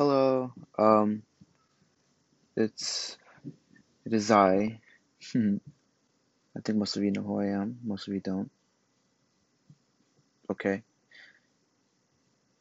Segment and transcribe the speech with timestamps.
[0.00, 0.50] Hello.
[0.78, 1.24] Um,
[2.56, 3.18] it's
[4.06, 4.80] it is I.
[5.34, 7.80] I think most of you know who I am.
[7.84, 8.50] Most of you don't.
[10.50, 10.84] Okay.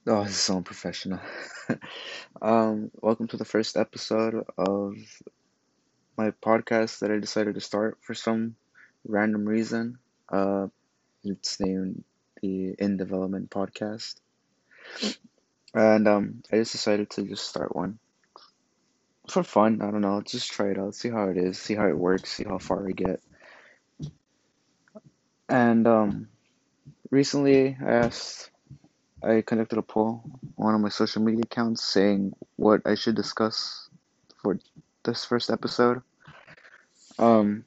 [0.06, 1.22] Oh, this is so unprofessional.
[2.42, 4.96] Um, welcome to the first episode of
[6.18, 8.58] my podcast that I decided to start for some
[9.08, 9.98] random reason.
[10.28, 10.68] Uh,
[11.24, 12.04] it's named
[12.42, 14.16] the In Development Podcast,
[15.74, 18.00] and um, I just decided to just start one
[19.28, 19.82] for fun.
[19.82, 22.32] I don't know, just try it out, see how it is, see how it works,
[22.32, 23.22] see how far I get.
[25.48, 26.28] And um,
[27.10, 28.52] recently, I asked,
[29.24, 30.22] I conducted a poll
[30.58, 33.90] on one of my social media accounts saying what I should discuss
[34.42, 34.60] for
[35.04, 36.02] this first episode.
[37.18, 37.66] Um,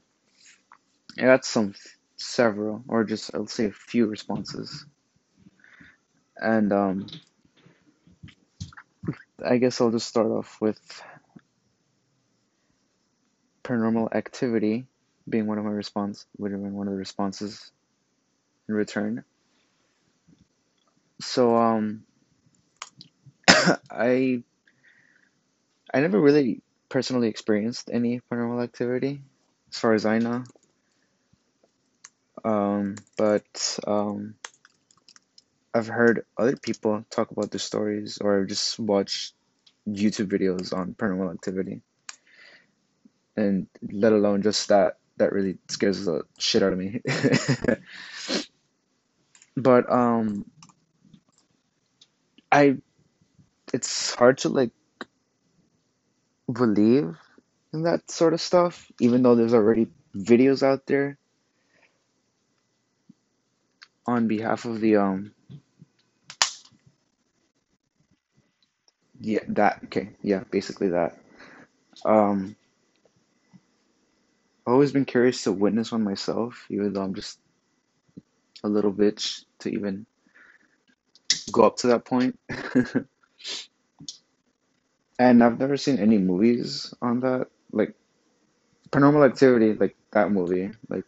[1.19, 1.75] I got some
[2.17, 4.87] several, or just I'll say a few responses,
[6.37, 7.07] and um,
[9.45, 10.81] I guess I'll just start off with
[13.65, 14.87] paranormal activity
[15.29, 17.71] being one of my response, being one of the responses
[18.69, 19.25] in return.
[21.21, 22.05] So um,
[23.49, 24.43] I
[25.95, 29.23] I never really personally experienced any paranormal activity,
[29.71, 30.45] as far as I know.
[32.45, 34.35] Um, but um,
[35.75, 39.33] I've heard other people talk about their stories or just watch
[39.89, 41.81] YouTube videos on paranormal activity,
[43.37, 47.01] and let alone just that, that really scares the shit out of me.
[49.57, 50.47] But um,
[52.51, 52.77] I
[53.73, 54.73] it's hard to like
[56.51, 57.17] believe
[57.73, 61.19] in that sort of stuff, even though there's already videos out there
[64.07, 65.33] on behalf of the um
[69.23, 71.19] yeah that okay yeah basically that
[72.05, 72.57] um
[74.67, 77.39] I've always been curious to witness one myself, even though I'm just
[78.63, 80.07] a little bitch to even
[81.51, 82.39] go up to that point.
[85.19, 87.95] And I've never seen any movies on that, like
[88.91, 90.71] Paranormal Activity, like that movie.
[90.89, 91.05] Like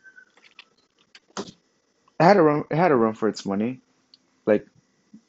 [1.39, 3.81] it had a run, it had a run for its money.
[4.47, 4.69] Like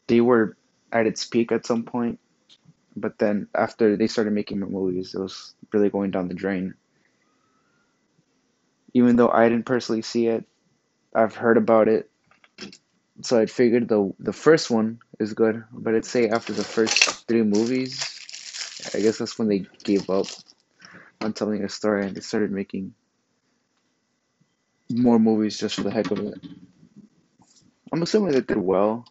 [0.07, 0.55] they were
[0.91, 2.19] at its peak at some point,
[2.95, 6.75] but then after they started making more movies, it was really going down the drain.
[8.93, 10.45] Even though I didn't personally see it,
[11.13, 12.09] I've heard about it,
[13.21, 15.63] so I figured the the first one is good.
[15.71, 17.99] But I'd say after the first three movies,
[18.93, 20.27] I guess that's when they gave up
[21.21, 22.93] on telling a story and they started making
[24.89, 26.35] more movies just for the heck of it.
[27.91, 29.05] I'm assuming they did well,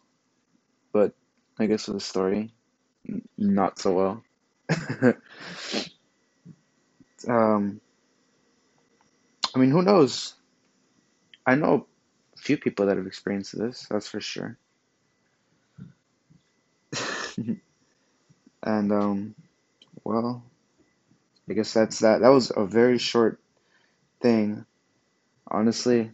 [0.93, 1.13] but
[1.59, 2.54] I guess for the story,
[3.37, 4.23] not so well.
[7.27, 7.81] Um,
[9.55, 10.35] I mean, who knows?
[11.45, 11.87] I know
[12.35, 14.57] a few people that have experienced this, that's for sure.
[18.63, 19.35] And um,
[20.03, 20.43] well,
[21.47, 22.21] I guess that's that.
[22.21, 23.39] That was a very short
[24.21, 24.65] thing,
[25.47, 26.11] honestly.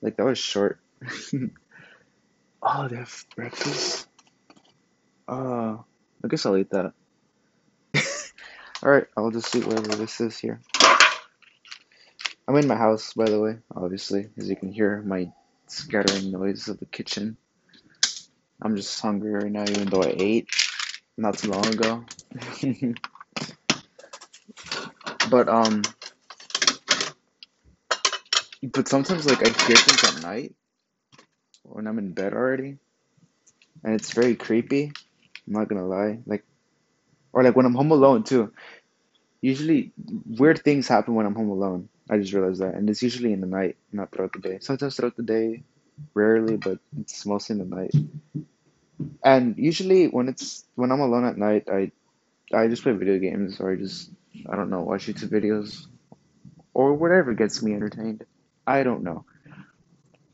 [0.00, 0.80] Like that was short.
[2.64, 4.06] Oh, they have breakfast.
[5.26, 5.78] Uh,
[6.24, 6.92] I guess I'll eat that.
[8.82, 10.60] All right, I'll just eat whatever this is here.
[12.48, 15.32] I'm in my house, by the way, obviously, as you can hear my
[15.68, 17.36] scattering noise of the kitchen.
[18.60, 20.48] I'm just hungry right now, even though I ate
[21.16, 22.04] not too long ago.
[25.30, 25.82] But um,
[28.62, 30.54] but sometimes like I hear things at night
[31.62, 32.76] when I'm in bed already,
[33.84, 34.92] and it's very creepy.
[35.46, 36.20] I'm not gonna lie.
[36.26, 36.44] Like,
[37.32, 38.52] or like when I'm home alone too.
[39.40, 39.92] Usually,
[40.26, 41.88] weird things happen when I'm home alone.
[42.08, 44.58] I just realized that, and it's usually in the night, not throughout the day.
[44.60, 45.64] Sometimes throughout the day,
[46.14, 47.94] rarely, but it's mostly in the night.
[49.24, 51.90] And usually, when it's when I'm alone at night, I
[52.52, 54.10] I just play video games, or I just
[54.48, 55.86] I don't know, watch YouTube videos,
[56.74, 58.24] or whatever gets me entertained.
[58.66, 59.24] I don't know.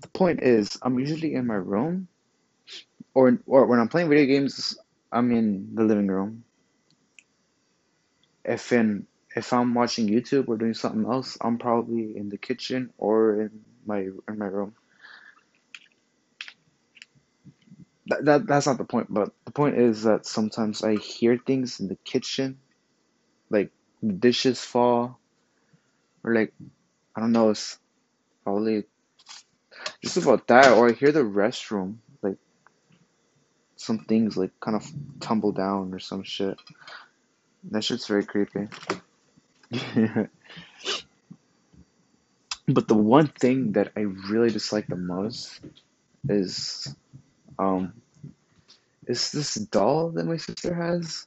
[0.01, 2.09] The point is, I'm usually in my room,
[3.15, 4.77] or or when I'm playing video games,
[5.13, 6.45] I'm in the living room.
[8.45, 9.07] If in
[9.37, 13.65] if I'm watching YouTube or doing something else, I'm probably in the kitchen or in
[13.87, 14.75] my in my room.
[18.07, 21.81] That, that that's not the point, but the point is that sometimes I hear things
[21.81, 22.59] in the kitchen,
[23.51, 23.71] like
[24.03, 25.19] the dishes fall,
[26.25, 26.53] or like
[27.17, 27.79] I don't know, it's
[28.45, 28.85] probably
[30.03, 31.97] just about that, or I hear the restroom,
[33.79, 34.87] some things like kind of
[35.21, 36.59] tumble down or some shit.
[37.71, 38.69] That shit's very creepy.
[42.69, 45.59] But the one thing that I really dislike the most
[46.29, 46.95] is
[47.59, 47.95] um
[49.07, 51.27] is this doll that my sister has.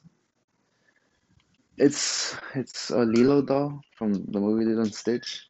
[1.76, 5.48] It's it's a Lilo doll from the movie Lilo and Stitch.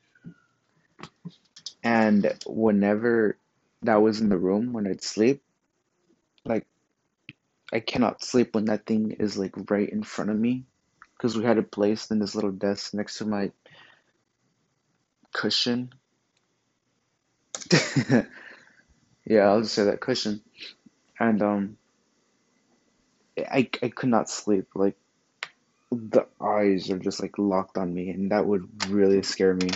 [1.84, 3.37] And whenever
[3.82, 5.43] that was in the room when I'd sleep,
[6.46, 6.66] like
[7.72, 10.64] I cannot sleep when that thing is like right in front of me
[11.16, 13.50] because we had it placed in this little desk next to my
[15.32, 15.92] cushion.
[19.24, 20.42] Yeah, I'll just say that cushion.
[21.19, 21.76] And um
[23.38, 24.66] I I could not sleep.
[24.74, 24.96] Like
[25.90, 29.70] the eyes are just like locked on me and that would really scare me.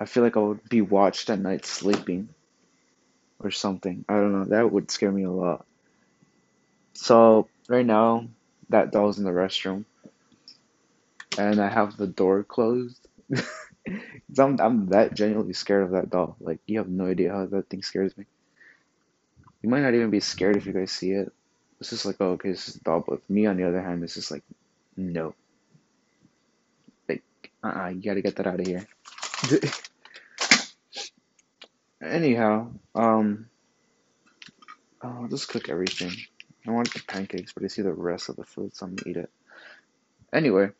[0.00, 2.28] I feel like I would be watched at night sleeping
[3.44, 4.04] or something.
[4.08, 4.44] I don't know.
[4.46, 5.66] That would scare me a lot.
[6.94, 8.28] So right now
[8.70, 9.84] that doll's in the restroom
[11.38, 13.06] and I have the door closed.
[14.38, 16.36] I'm I'm that genuinely scared of that doll.
[16.40, 18.24] Like you have no idea how that thing scares me.
[19.62, 21.32] You might not even be scared if you guys see it.
[21.80, 23.04] It's just like, oh, okay, this is a doll.
[23.06, 24.42] But me, on the other hand, it's just like,
[24.96, 25.34] no,
[27.08, 27.22] like,
[27.62, 28.86] uh-uh, you gotta get that out of here.
[32.04, 33.48] Anyhow, um,
[35.02, 36.12] oh, I'll just cook everything.
[36.66, 39.10] I wanted the pancakes, but I see the rest of the food, so I'm gonna
[39.10, 39.30] eat it.
[40.32, 40.70] Anyway,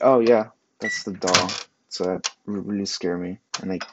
[0.00, 0.48] oh yeah,
[0.78, 1.50] that's the doll.
[1.88, 3.84] So that really scare me, and like,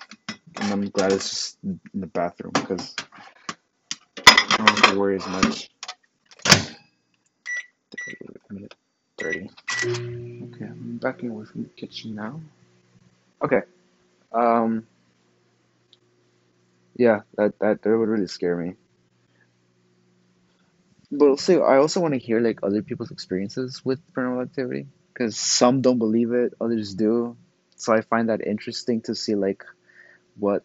[0.58, 2.96] and I'm glad it's just in the bathroom because
[4.18, 5.70] I don't have to worry as much.
[9.18, 9.50] 30.
[9.82, 12.40] Okay, I'm backing away from the kitchen now.
[13.42, 13.62] Okay,
[14.32, 14.86] um,
[16.98, 18.74] yeah, that that that would really scare me.
[21.12, 25.38] But also, I also want to hear like other people's experiences with paranormal activity because
[25.38, 27.38] some don't believe it, others do.
[27.78, 29.64] So I find that interesting to see like
[30.38, 30.64] what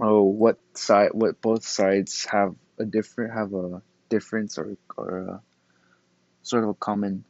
[0.00, 5.42] oh what side what both sides have a different have a difference or or a,
[6.42, 7.24] sort of a common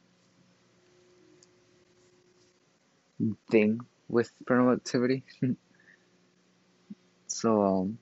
[3.49, 5.23] thing with paranormal activity.
[7.27, 7.99] So um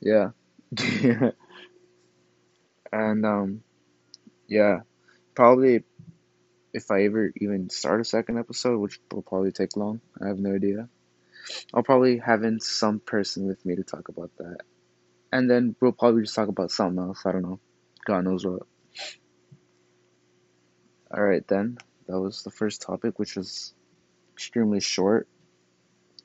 [0.00, 0.30] yeah.
[2.92, 3.62] And um
[4.48, 4.80] yeah,
[5.34, 5.84] probably
[6.72, 10.38] if I ever even start a second episode, which will probably take long, I have
[10.38, 10.88] no idea.
[11.74, 14.58] I'll probably have in some person with me to talk about that.
[15.32, 17.24] And then we'll probably just talk about something else.
[17.26, 17.60] I don't know.
[18.04, 18.62] God knows what.
[21.12, 21.78] Alright then.
[22.06, 23.72] That was the first topic, which was
[24.34, 25.28] extremely short.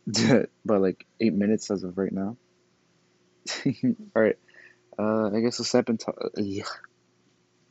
[0.66, 2.38] But like eight minutes as of right now.
[4.16, 4.38] Alright.
[4.98, 6.63] Uh I guess the second to- yeah,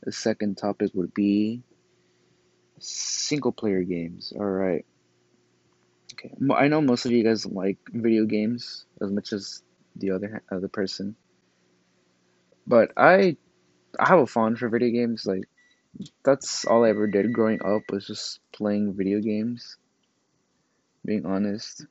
[0.03, 1.63] the second topic would be
[2.79, 4.33] single player games.
[4.35, 4.85] Alright.
[6.13, 6.33] Okay.
[6.53, 9.63] I know most of you guys like video games as much as
[9.95, 11.15] the other other person,
[12.67, 13.37] but I
[13.99, 15.25] I have a fond for video games.
[15.25, 15.43] Like
[16.23, 19.77] that's all I ever did growing up was just playing video games.
[21.05, 21.85] Being honest,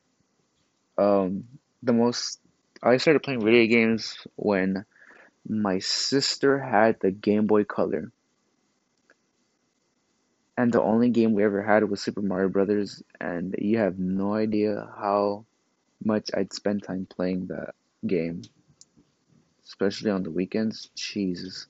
[0.99, 1.44] um,
[1.82, 2.41] the most
[2.82, 4.85] I started playing video games when
[5.49, 8.12] my sister had the Game Boy Color,
[10.57, 14.35] and the only game we ever had was Super Mario Brothers, and you have no
[14.35, 15.47] idea how
[16.04, 17.75] much I'd spend time playing that
[18.07, 18.42] game,
[19.64, 20.90] especially on the weekends.
[20.95, 21.66] Jesus.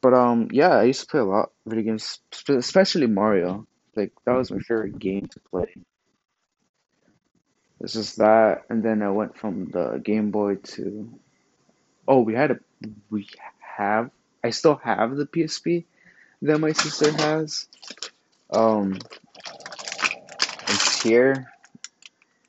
[0.00, 3.66] But um, yeah, I used to play a lot of video games, especially Mario.
[3.96, 5.74] Like that was my favorite game to play.
[7.80, 11.10] This is that, and then I went from the Game Boy to
[12.06, 12.58] oh, we had a
[13.10, 13.28] we
[13.76, 14.10] have
[14.42, 15.84] I still have the PSP
[16.42, 17.66] that my sister has.
[18.50, 18.98] Um,
[20.68, 21.52] it's here,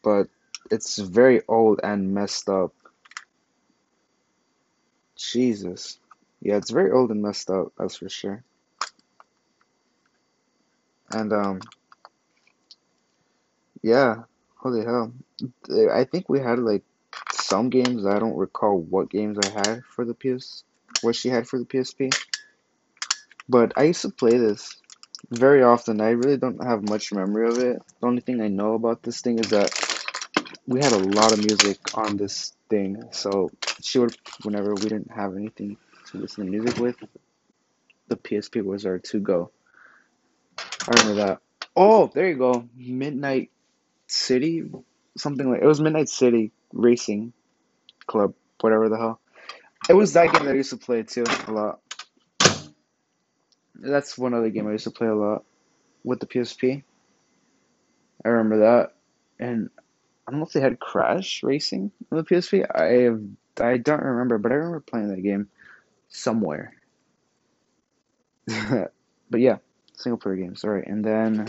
[0.03, 0.27] but
[0.71, 2.73] it's very old and messed up.
[5.17, 5.99] Jesus.
[6.41, 8.43] Yeah, it's very old and messed up, that's for sure.
[11.15, 11.62] And um,
[13.81, 14.24] yeah,
[14.57, 15.13] holy hell.
[15.93, 16.84] I think we had like
[17.31, 18.05] some games.
[18.05, 20.63] I don't recall what games I had for the PS,
[21.01, 22.12] what she had for the PSP.
[23.48, 24.75] But I used to play this
[25.31, 26.01] very often.
[26.01, 27.81] I really don't have much memory of it.
[28.01, 29.72] The only thing I know about this thing is that
[30.67, 33.03] we had a lot of music on this thing.
[33.12, 35.77] So she would, whenever we didn't have anything
[36.12, 36.98] to listen to music with,
[38.10, 39.51] the PSP was our to go.
[40.57, 41.41] I remember that.
[41.75, 42.67] Oh, there you go.
[42.75, 43.51] Midnight
[44.07, 44.63] City,
[45.17, 47.33] something like it was Midnight City Racing.
[48.07, 49.19] Club, whatever the hell.
[49.89, 51.79] It was that game that I used to play too a lot.
[53.75, 55.43] That's one other game I used to play a lot
[56.03, 56.83] with the PSP.
[58.24, 58.93] I remember that,
[59.39, 59.69] and
[60.27, 62.65] I don't know if they had Crash Racing on the PSP.
[62.74, 63.21] I have,
[63.59, 65.50] I don't remember, but I remember playing that game
[66.09, 66.74] somewhere.
[68.47, 69.57] but yeah,
[69.97, 70.63] single player games.
[70.63, 71.47] All right, and then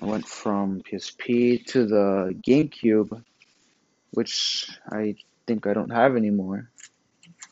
[0.00, 3.22] I went from PSP to the GameCube,
[4.12, 5.16] which I
[5.46, 6.70] think I don't have anymore.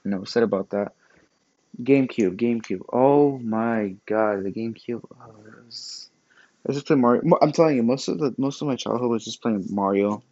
[0.04, 0.92] No, sad about that.
[1.82, 2.82] GameCube, GameCube.
[2.92, 5.04] Oh my god, the GameCube.
[5.20, 6.10] Oh, was,
[6.68, 7.22] I just played Mario.
[7.40, 10.22] I'm telling you, most of the most of my childhood was just playing Mario,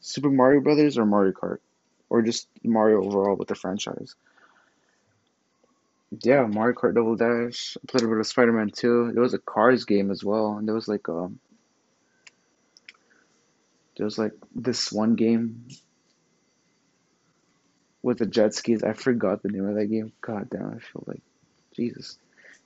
[0.00, 1.58] Super Mario Brothers, or Mario Kart,
[2.08, 4.14] or just Mario overall with the franchise.
[6.22, 7.76] Yeah, Mario Kart Double Dash.
[7.82, 9.12] I played a bit of Spider Man 2.
[9.12, 11.38] There was a Cars game as well, and there was like um,
[13.96, 15.66] there was like this one game
[18.02, 18.82] with the jet skis.
[18.82, 20.12] I forgot the name of that game.
[20.20, 21.22] God damn, I feel like
[21.74, 22.18] Jesus.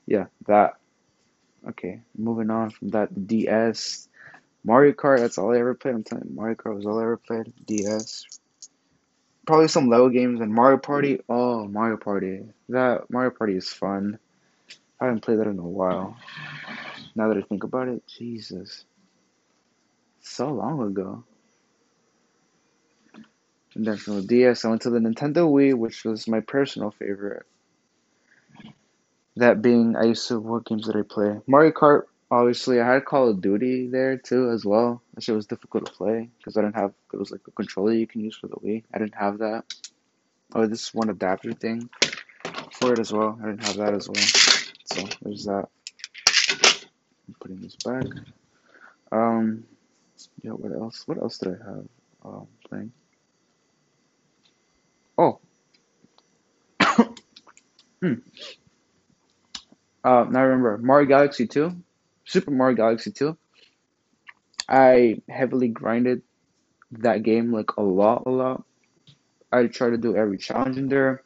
[0.06, 0.74] Yeah, that.
[1.68, 4.08] Okay, moving on from that, DS,
[4.64, 5.18] Mario Kart.
[5.18, 5.94] That's all I ever played.
[5.94, 7.52] I'm telling you, Mario Kart was all I ever played.
[7.66, 8.37] DS.
[9.48, 11.14] Probably some Lego games and Mario Party.
[11.14, 11.22] Mm.
[11.30, 12.42] Oh, Mario Party.
[12.68, 14.18] That Mario Party is fun.
[15.00, 16.18] I haven't played that in a while.
[17.16, 18.84] Now that I think about it, Jesus,
[20.20, 21.24] so long ago.
[23.74, 26.90] And then from the DS, I went to the Nintendo Wii, which was my personal
[26.90, 27.46] favorite.
[29.36, 31.40] That being, I used to, what games did I play?
[31.46, 32.80] Mario Kart, obviously.
[32.80, 35.02] I had Call of Duty there too, as well.
[35.14, 37.92] That shit was difficult to play because I didn't have, it was like a controller
[37.92, 38.84] you can use for the Wii.
[38.92, 39.64] I didn't have that.
[40.54, 41.90] Oh, this one adapter thing
[42.72, 43.38] for it as well.
[43.42, 44.24] I didn't have that as well.
[44.84, 45.68] So there's that.
[47.28, 48.04] I'm putting this back.
[49.12, 49.64] Um,
[50.42, 51.06] yeah, what else?
[51.06, 51.88] What else did I have
[52.24, 52.92] um, playing?
[55.16, 55.40] Oh,
[58.00, 58.14] hmm.
[60.04, 61.74] Uh, now I remember Mario Galaxy 2,
[62.28, 63.36] Super Mario Galaxy 2.
[64.68, 66.20] I heavily grinded
[66.92, 68.64] that game like a lot, a lot.
[69.50, 71.22] I tried to do every challenge in there,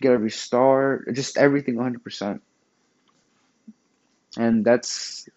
[0.00, 2.40] get every star, just everything 100%.
[4.38, 5.28] And that's,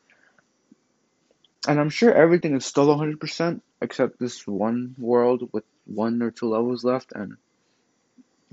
[1.67, 6.49] and I'm sure everything is still 100% except this one world with one or two
[6.49, 7.13] levels left.
[7.13, 7.37] And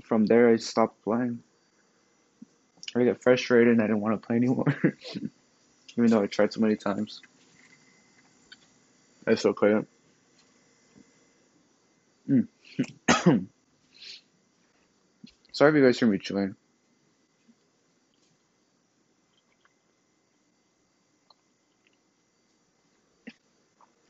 [0.05, 1.43] from there, I stopped playing.
[2.95, 4.75] I get frustrated and I didn't want to play anymore.
[5.97, 7.21] Even though I tried so many times.
[9.25, 9.87] I still couldn't.
[12.29, 12.47] Mm.
[15.51, 16.55] Sorry if you guys hear me chewing.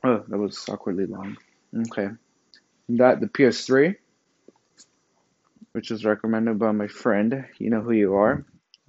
[0.03, 1.37] Oh, that was awkwardly long.
[1.75, 2.09] Okay.
[2.89, 3.95] That the PS3,
[5.71, 7.45] which is recommended by my friend.
[7.57, 8.45] You know who you are.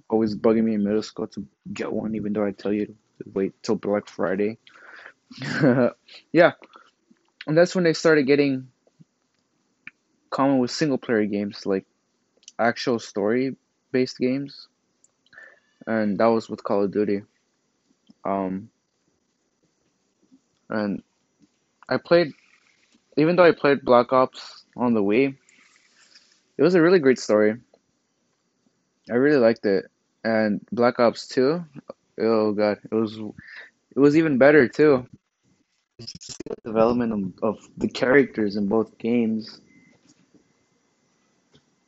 [0.09, 2.95] Always bugging me in middle school to get one, even though I tell you to
[3.33, 4.57] wait till Black Friday.
[6.31, 6.53] yeah.
[7.47, 8.67] And that's when they started getting
[10.29, 11.85] common with single player games, like
[12.57, 13.55] actual story
[13.91, 14.67] based games.
[15.87, 17.21] And that was with Call of Duty.
[18.25, 18.69] Um,
[20.69, 21.01] and
[21.87, 22.33] I played,
[23.17, 25.35] even though I played Black Ops on the Wii,
[26.57, 27.55] it was a really great story.
[29.09, 29.85] I really liked it.
[30.23, 31.63] And Black Ops 2,
[32.21, 35.07] oh god, it was it was even better too.
[36.65, 39.61] Development of, of the characters in both games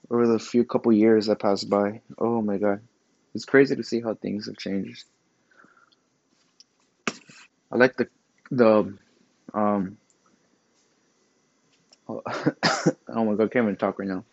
[0.09, 2.01] over the few couple years that passed by.
[2.17, 2.81] Oh my god.
[3.33, 5.05] It's crazy to see how things have changed.
[7.71, 8.09] I like the
[8.49, 8.97] the
[9.53, 9.97] um
[12.09, 14.25] oh, my god, I can't even talk right now.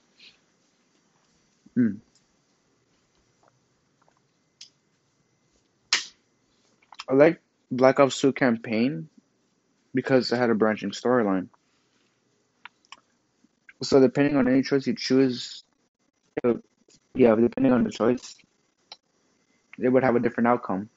[1.76, 1.99] Mm.
[7.08, 9.08] I like Black Ops 2 campaign
[9.94, 11.48] because it had a branching storyline.
[13.82, 15.64] So depending on any choice you choose,
[17.14, 18.36] yeah, depending on the choice,
[19.78, 20.88] it would have a different outcome.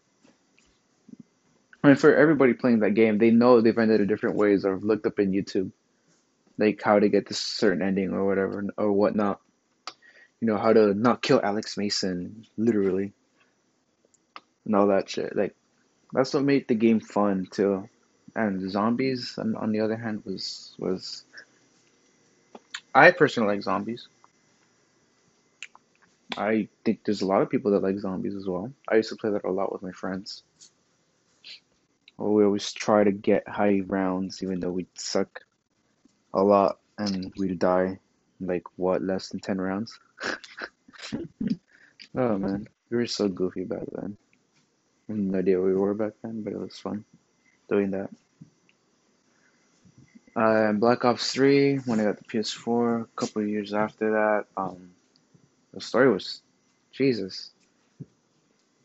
[1.83, 5.05] And for everybody playing that game, they know they've ended it different ways or looked
[5.05, 5.71] up in YouTube,
[6.57, 9.39] like how to get this certain ending or whatever or whatnot.
[10.39, 13.13] You know how to not kill Alex Mason, literally,
[14.65, 15.35] and all that shit.
[15.35, 15.55] Like
[16.13, 17.89] that's what made the game fun too.
[18.35, 21.23] And zombies, on, on the other hand, was was
[22.93, 24.07] I personally like zombies.
[26.37, 28.71] I think there's a lot of people that like zombies as well.
[28.87, 30.43] I used to play that a lot with my friends.
[32.17, 35.43] We always try to get high rounds, even though we'd suck
[36.33, 37.99] a lot and we'd die
[38.39, 39.99] like what, less than 10 rounds?
[42.13, 44.17] Oh man, we were so goofy back then.
[45.13, 47.05] No idea where we were back then, but it was fun
[47.69, 48.09] doing that.
[50.35, 54.91] Uh, Black Ops 3, when I got the PS4, a couple years after that, um,
[55.73, 56.41] the story was,
[56.91, 57.51] Jesus,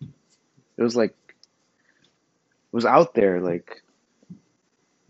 [0.01, 3.83] it was like, it was out there, like,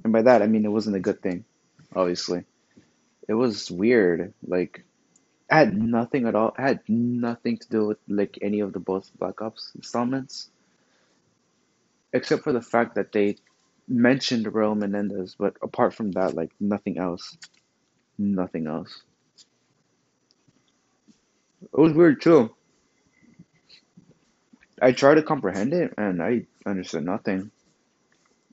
[0.05, 1.45] and by that I mean it wasn't a good thing,
[1.95, 2.45] obviously.
[3.29, 4.85] It was weird, like,
[5.49, 9.41] had nothing at all, had nothing to do with like any of the both Black
[9.41, 10.51] Ops installments,
[12.13, 13.37] except for the fact that they
[13.89, 17.37] mentioned Raul Menendez, but apart from that, like nothing else,
[18.19, 19.03] nothing else.
[21.63, 22.55] It was weird too.
[24.81, 27.51] I tried to comprehend it and I understood nothing.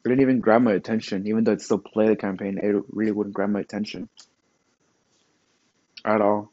[0.06, 2.60] It didn't even grab my attention, even though it still played the campaign.
[2.62, 4.10] It really wouldn't grab my attention
[6.06, 6.52] at all.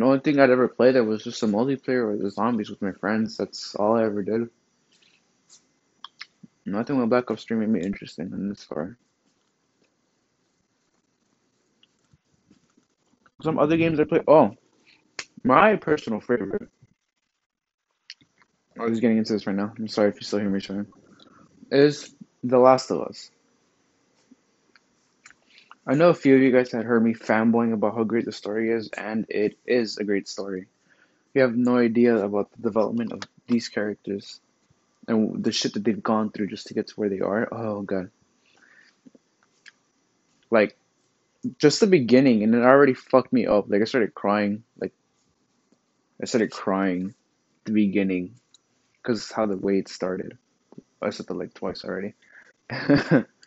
[0.00, 2.80] The only thing I'd ever played that was just a multiplayer or the zombies with
[2.80, 3.36] my friends.
[3.36, 4.48] That's all I ever did.
[6.64, 8.96] Nothing with Black Ops 3 made me interesting in this far.
[13.42, 14.22] Some other games I play.
[14.26, 14.52] Oh,
[15.44, 16.70] my personal favorite.
[18.80, 19.74] I was getting into this right now.
[19.78, 20.86] I'm sorry if you still hear me trying.
[21.70, 23.30] Is The Last of Us.
[25.90, 28.30] I know a few of you guys had heard me fanboying about how great the
[28.30, 30.66] story is, and it is a great story.
[31.34, 34.38] You have no idea about the development of these characters
[35.08, 37.48] and the shit that they've gone through just to get to where they are.
[37.50, 38.10] Oh god.
[40.48, 40.76] Like
[41.58, 43.68] just the beginning and it already fucked me up.
[43.68, 44.62] Like I started crying.
[44.78, 44.92] Like
[46.22, 47.16] I started crying
[47.64, 48.36] the beginning
[49.02, 50.38] because how the way it started.
[51.02, 52.14] I said that like twice already.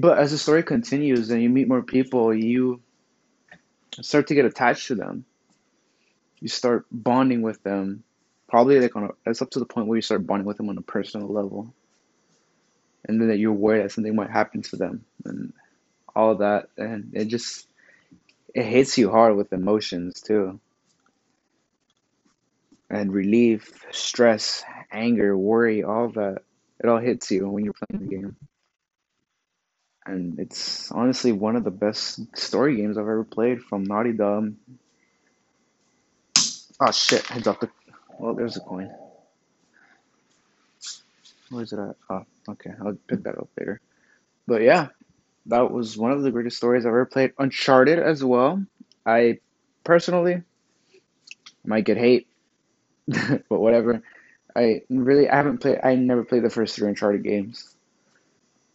[0.00, 2.80] but as the story continues and you meet more people, you
[4.00, 5.26] start to get attached to them.
[6.40, 8.02] You start bonding with them.
[8.48, 10.70] Probably like on a, it's up to the point where you start bonding with them
[10.70, 11.74] on a personal level.
[13.04, 15.52] And then that you're worried that something might happen to them and
[16.16, 17.66] all that and it just
[18.54, 20.60] it hits you hard with emotions too.
[22.88, 26.42] And relief, stress, anger, worry, all that.
[26.82, 28.36] It all hits you when you're playing the game.
[30.06, 34.54] And it's honestly one of the best story games I've ever played from Naughty Dog.
[36.80, 37.68] Oh shit, Heads up the.
[38.18, 38.90] Well, there's a coin.
[41.50, 41.96] Where's it at?
[42.08, 43.80] Oh, okay, I'll pick that up later.
[44.46, 44.88] But yeah,
[45.46, 47.32] that was one of the greatest stories I've ever played.
[47.38, 48.64] Uncharted as well.
[49.04, 49.40] I
[49.84, 50.42] personally
[51.64, 52.28] might get hate,
[53.06, 54.02] but whatever.
[54.56, 55.80] I really I haven't played.
[55.84, 57.76] I never played the first three Uncharted games.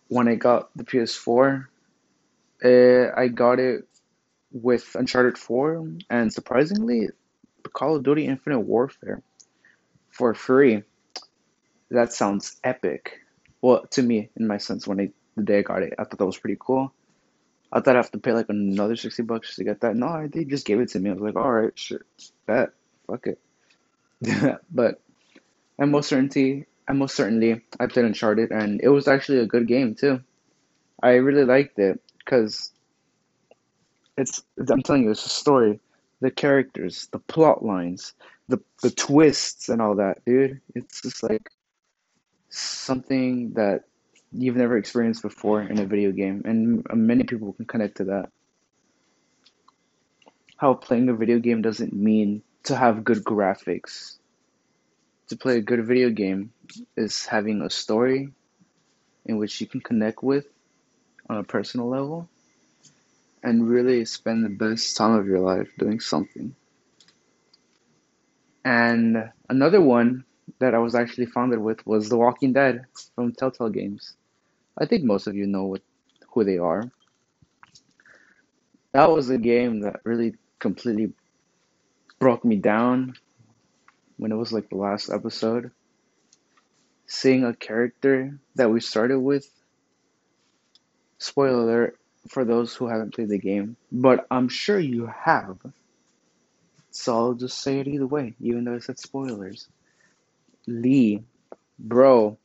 [0.07, 1.67] When I got the PS4,
[2.63, 3.87] uh, I got it
[4.51, 7.09] with Uncharted 4, and surprisingly,
[7.75, 9.21] Call of Duty Infinite Warfare
[10.09, 10.83] for free.
[11.91, 13.19] That sounds epic.
[13.61, 16.17] Well, to me, in my sense, when I the day I got it, I thought
[16.17, 16.93] that was pretty cool.
[17.71, 19.95] I thought I have to pay like another sixty bucks to get that.
[19.95, 21.09] No, they just gave it to me.
[21.09, 22.05] I was like, all right, sure,
[22.45, 22.69] bet,
[23.07, 23.39] fuck it.
[24.71, 25.01] but
[25.77, 29.67] and most certainty, and most certainly, I played Uncharted, and it was actually a good
[29.67, 30.21] game too.
[31.02, 32.71] I really liked it because
[34.17, 34.43] it's.
[34.58, 35.80] I'm telling you, it's a story,
[36.21, 38.13] the characters, the plot lines,
[38.48, 40.62] the the twists, and all that, dude.
[40.76, 41.50] It's just like
[42.50, 43.86] something that
[44.32, 48.30] you've never experienced before in a video game, and many people can connect to that.
[50.58, 54.17] How playing a video game doesn't mean to have good graphics.
[55.29, 56.53] To play a good video game
[56.95, 58.29] is having a story
[59.25, 60.45] in which you can connect with
[61.27, 62.29] on a personal level
[63.41, 66.55] and really spend the best time of your life doing something.
[68.63, 70.25] And another one
[70.59, 72.85] that I was actually founded with was The Walking Dead
[73.15, 74.13] from Telltale Games.
[74.77, 75.81] I think most of you know what
[76.29, 76.91] who they are.
[78.91, 81.13] That was a game that really completely
[82.19, 83.15] broke me down
[84.17, 85.71] when it was like the last episode.
[87.08, 89.49] Seeing a character that we started with.
[91.17, 91.99] Spoiler alert
[92.30, 95.58] for those who haven't played the game, but I'm sure you have.
[96.91, 99.67] So I'll just say it either way, even though I said spoilers.
[100.65, 101.23] Lee,
[101.78, 102.38] bro,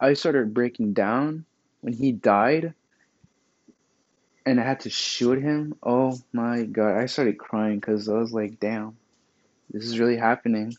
[0.00, 1.44] I started breaking down
[1.80, 2.74] when he died
[4.48, 5.74] and I had to shoot him.
[5.82, 8.96] Oh my god, I started crying because I was like, damn,
[9.70, 10.74] this is really happening.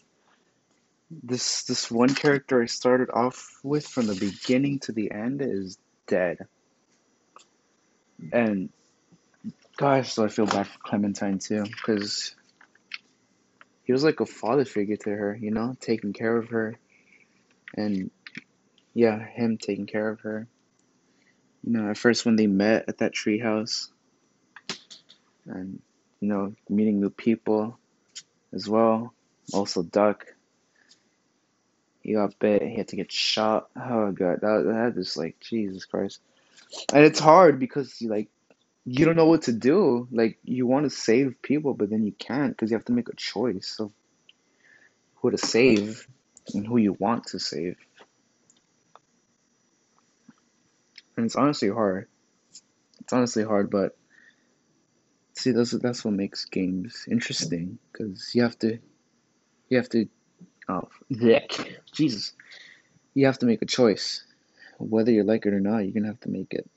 [1.12, 5.78] This this one character I started off with from the beginning to the end is
[6.08, 6.46] dead.
[8.32, 8.70] And
[9.80, 12.36] Gosh, so I feel bad for Clementine too, because
[13.86, 16.78] he was like a father figure to her, you know, taking care of her,
[17.78, 18.12] and
[18.94, 20.48] yeah, him taking care of her.
[21.64, 23.88] You know, at first when they met at that treehouse,
[25.46, 25.82] and
[26.20, 27.80] you know, meeting new people
[28.52, 29.14] as well.
[29.54, 30.26] Also, Duck.
[32.10, 32.64] He got bit.
[32.64, 33.70] He had to get shot.
[33.76, 36.20] Oh god, that that is like Jesus Christ.
[36.92, 38.30] And it's hard because you like
[38.84, 40.08] you don't know what to do.
[40.12, 43.10] Like you want to save people, but then you can't because you have to make
[43.10, 43.92] a choice of
[45.18, 46.08] who to save
[46.56, 47.78] and who you want to save.
[51.16, 52.08] And it's honestly hard.
[53.02, 53.96] It's honestly hard, but
[55.34, 58.80] see, that's that's what makes games interesting because you have to
[59.70, 60.10] you have to
[60.70, 61.46] oh yeah,
[61.94, 62.34] Jesus,
[63.16, 64.24] you have to make a choice.
[64.80, 66.70] Whether you like it or not, you're gonna have to make it,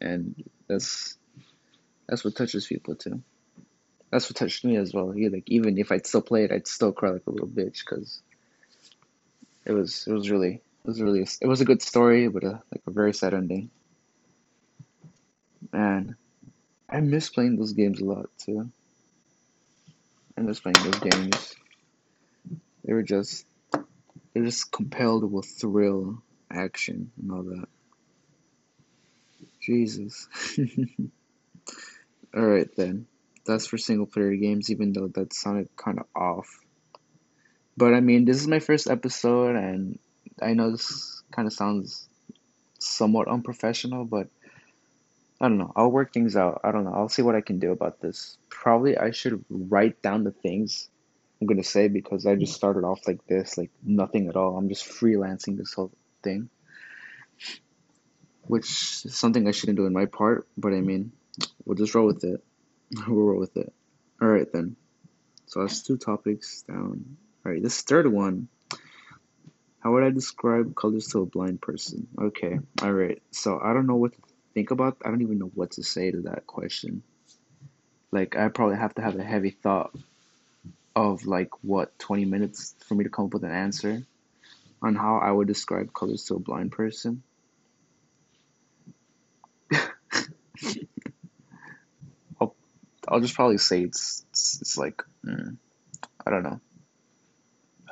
[0.00, 1.18] and that's
[2.08, 3.22] that's what touches people too.
[4.10, 5.14] That's what touched me as well.
[5.14, 8.22] Like even if I'd still play it, I'd still cry like a little bitch because
[9.66, 12.62] it was it was really it was really it was a good story, but a,
[12.72, 13.70] like a very sad ending.
[15.72, 16.16] And
[16.90, 18.70] I miss playing those games a lot too.
[20.38, 21.54] I miss playing those games.
[22.84, 23.46] They were just
[24.32, 27.68] they're just compelled with thrill, action, and all that.
[29.60, 30.28] Jesus.
[32.34, 33.06] All right then.
[33.44, 36.48] That's for single player games, even though that sounded kind of off.
[37.76, 39.98] But I mean, this is my first episode, and
[40.40, 42.08] I know this kind of sounds
[42.78, 44.28] somewhat unprofessional, but
[45.40, 45.72] I don't know.
[45.74, 46.60] I'll work things out.
[46.62, 46.92] I don't know.
[46.92, 48.36] I'll see what I can do about this.
[48.48, 50.88] Probably I should write down the things
[51.40, 52.56] I'm gonna say because I just mm.
[52.56, 54.56] started off like this, like nothing at all.
[54.56, 56.50] I'm just freelancing this whole thing,
[58.42, 58.66] which
[59.04, 60.46] is something I shouldn't do in my part.
[60.58, 61.12] But I mean,
[61.64, 62.42] we'll just roll with it.
[63.06, 63.72] We'll roll with it.
[64.20, 64.74] All right then.
[65.46, 67.16] So that's two topics down.
[67.46, 68.48] All right, this third one.
[69.78, 72.08] How would I describe colors to a blind person?
[72.20, 73.22] Okay, all right.
[73.30, 74.18] So I don't know what to
[74.54, 74.98] think about.
[75.04, 77.02] I don't even know what to say to that question.
[78.12, 79.96] Like I probably have to have a heavy thought
[80.94, 84.02] of like what 20 minutes for me to come up with an answer
[84.82, 87.22] on how I would describe colors to a blind person.
[92.40, 92.54] I'll,
[93.06, 95.56] I'll just probably say it's it's, it's like mm,
[96.26, 96.60] I don't know.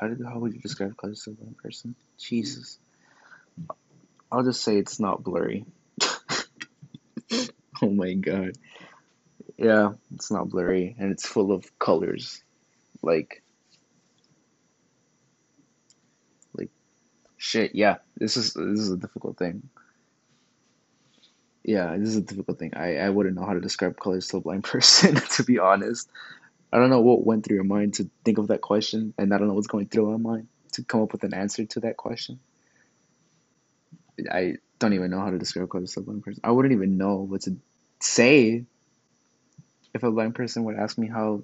[0.00, 1.94] How did how would you describe colors to a blind person?
[2.18, 2.78] Jesus.
[4.30, 5.64] I'll just say it's not blurry.
[7.82, 8.52] oh my god.
[9.56, 12.42] Yeah, it's not blurry and it's full of colors.
[13.02, 13.42] Like
[16.54, 16.70] like
[17.36, 17.96] shit, yeah.
[18.16, 19.68] This is this is a difficult thing.
[21.64, 22.72] Yeah, this is a difficult thing.
[22.74, 26.08] I, I wouldn't know how to describe colors to a blind person, to be honest.
[26.72, 29.38] I don't know what went through your mind to think of that question, and I
[29.38, 31.96] don't know what's going through my mind to come up with an answer to that
[31.96, 32.40] question.
[34.30, 36.40] I don't even know how to describe colors to a blind person.
[36.44, 37.56] I wouldn't even know what to
[38.00, 38.64] say
[39.94, 41.42] if a blind person would ask me how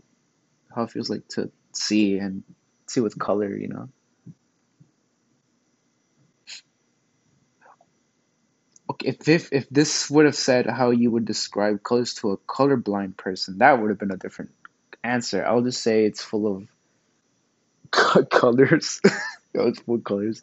[0.75, 2.43] how it feels like to see and
[2.87, 3.89] see with color, you know.
[8.91, 12.37] Okay, if if, if this would have said how you would describe colors to a
[12.37, 14.51] colorblind person, that would have been a different
[15.03, 15.45] answer.
[15.45, 16.67] I'll just say it's full
[17.93, 19.01] of colors.
[19.57, 20.43] It's full of colors.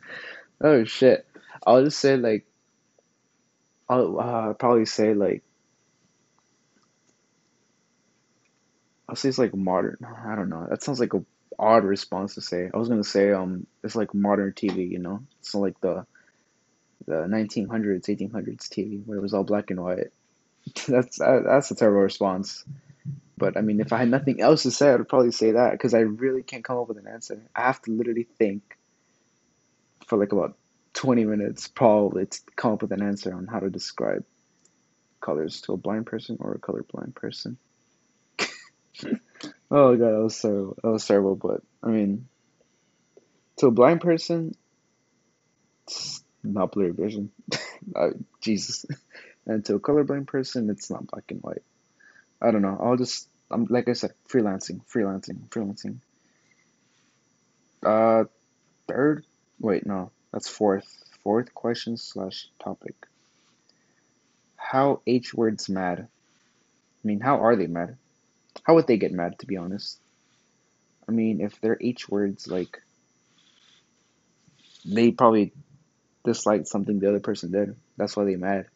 [0.61, 1.27] Oh shit.
[1.67, 2.45] I'll just say like
[3.89, 5.43] I'll uh, probably say like
[9.11, 9.97] I'll say it's like modern.
[10.25, 10.67] I don't know.
[10.69, 11.21] That sounds like a
[11.59, 12.69] odd response to say.
[12.73, 15.21] I was gonna say um it's like modern TV, you know.
[15.39, 16.05] It's not like the
[17.07, 20.11] the 1900s, 1800s TV where it was all black and white.
[20.87, 22.63] that's uh, that's a terrible response.
[23.37, 25.73] But I mean, if I had nothing else to say, I would probably say that
[25.73, 27.41] because I really can't come up with an answer.
[27.53, 28.77] I have to literally think
[30.07, 30.55] for like about
[30.93, 34.23] 20 minutes probably to come up with an answer on how to describe
[35.19, 37.57] colors to a blind person or a colorblind person.
[39.71, 41.35] oh god, that was so that was terrible.
[41.35, 42.27] But I mean,
[43.57, 44.55] to a blind person,
[45.87, 47.31] it's not blurry vision.
[48.41, 48.85] Jesus,
[49.45, 51.63] and to a colorblind person, it's not black and white.
[52.41, 52.77] I don't know.
[52.81, 55.97] I'll just I'm like I said, freelancing, freelancing, freelancing.
[57.83, 58.25] Uh,
[58.87, 59.25] third.
[59.59, 61.03] Wait, no, that's fourth.
[61.23, 62.95] Fourth question slash topic.
[64.55, 66.07] How H words mad?
[67.03, 67.97] I mean, how are they mad?
[68.63, 69.99] How would they get mad, to be honest?
[71.07, 72.81] I mean, if they're H words, like,
[74.85, 75.53] they probably
[76.23, 77.75] disliked something the other person did.
[77.97, 78.67] That's why they mad.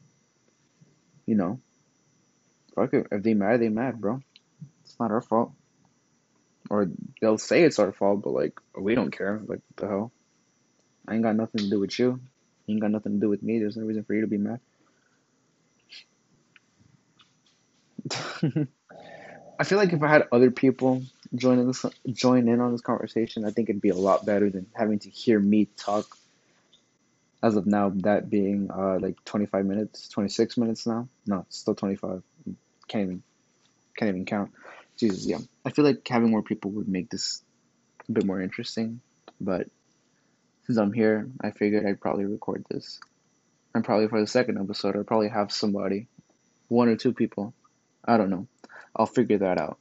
[1.25, 1.59] You know?
[2.75, 3.07] fuck it.
[3.11, 4.21] If they mad, they mad, bro.
[4.83, 5.51] It's not our fault.
[6.69, 6.87] Or
[7.21, 9.41] they'll say it's our fault, but like we don't care.
[9.45, 10.11] Like the hell?
[11.07, 12.19] I ain't got nothing to do with you.
[12.65, 13.59] You ain't got nothing to do with me.
[13.59, 14.59] There's no reason for you to be mad.
[19.57, 22.81] I feel like if I had other people join in this join in on this
[22.81, 26.17] conversation, I think it'd be a lot better than having to hear me talk.
[27.43, 31.07] As of now, that being uh like 25 minutes, 26 minutes now.
[31.27, 32.23] No, still 25.
[32.87, 33.23] Can't even
[33.97, 34.51] can't even count.
[34.97, 35.39] Jesus, yeah.
[35.65, 37.41] I feel like having more people would make this
[38.07, 39.01] a bit more interesting,
[39.39, 39.67] but
[40.65, 42.99] since I'm here, I figured I'd probably record this.
[43.73, 46.07] And probably for the second episode, I'll probably have somebody,
[46.69, 47.53] one or two people.
[48.05, 48.47] I don't know.
[48.95, 49.77] I'll figure that out.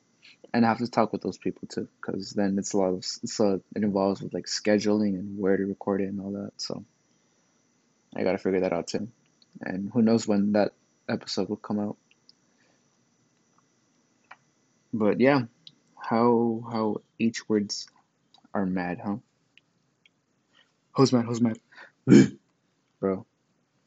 [0.53, 3.05] And I have to talk with those people too, because then it's a lot of
[3.05, 6.53] so it involves with like scheduling and where to record it and all that.
[6.59, 6.85] So
[8.15, 9.09] I gotta figure that out too.
[9.61, 10.73] And who knows when that
[11.09, 11.97] episode will come out.
[14.93, 15.43] But yeah,
[15.97, 17.89] how how H words
[18.53, 19.17] are mad, huh?
[20.93, 21.25] Who's mad?
[21.25, 21.59] Who's mad?
[23.01, 23.27] Bro,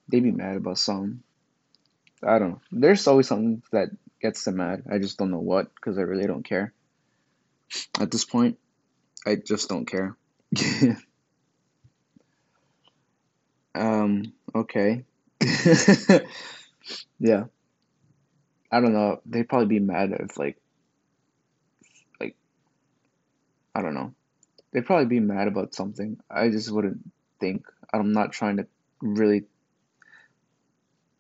[0.09, 1.23] they be mad about something.
[2.21, 2.61] I don't know.
[2.71, 3.89] There's always something that
[4.21, 4.83] gets them mad.
[4.91, 6.73] I just don't know what because I really don't care.
[7.99, 8.57] At this point,
[9.25, 10.15] I just don't care.
[13.75, 15.03] um, okay.
[17.19, 17.45] yeah.
[18.71, 19.21] I don't know.
[19.25, 20.57] They'd probably be mad if like
[22.19, 22.35] like
[23.73, 24.13] I don't know.
[24.71, 26.17] They'd probably be mad about something.
[26.29, 26.99] I just wouldn't
[27.39, 27.65] think.
[27.93, 28.67] I'm not trying to
[29.01, 29.45] really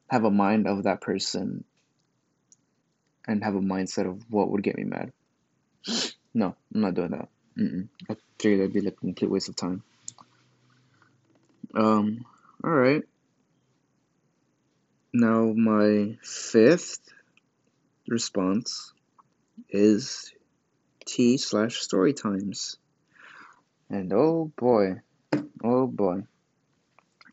[0.09, 1.63] have a mind of that person
[3.27, 5.11] and have a mindset of what would get me mad.
[6.33, 7.29] No, I'm not doing that.
[7.57, 7.87] Mm-mm.
[8.09, 9.83] I figured that'd be like a complete waste of time.
[11.73, 12.25] Um,
[12.63, 13.03] all right.
[15.13, 16.99] Now my fifth
[18.07, 18.93] response
[19.69, 20.31] is
[21.05, 22.77] T slash story times.
[23.89, 25.01] And oh boy,
[25.63, 26.23] oh boy.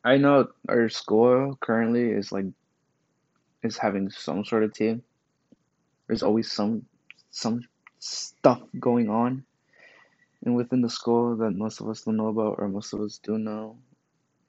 [0.04, 2.46] I know our school currently is like
[3.62, 5.00] is having some sort of tea.
[6.06, 6.86] There's always some
[7.30, 7.62] some
[7.98, 9.44] stuff going on
[10.44, 13.18] and within the school that most of us don't know about or most of us
[13.22, 13.78] do know.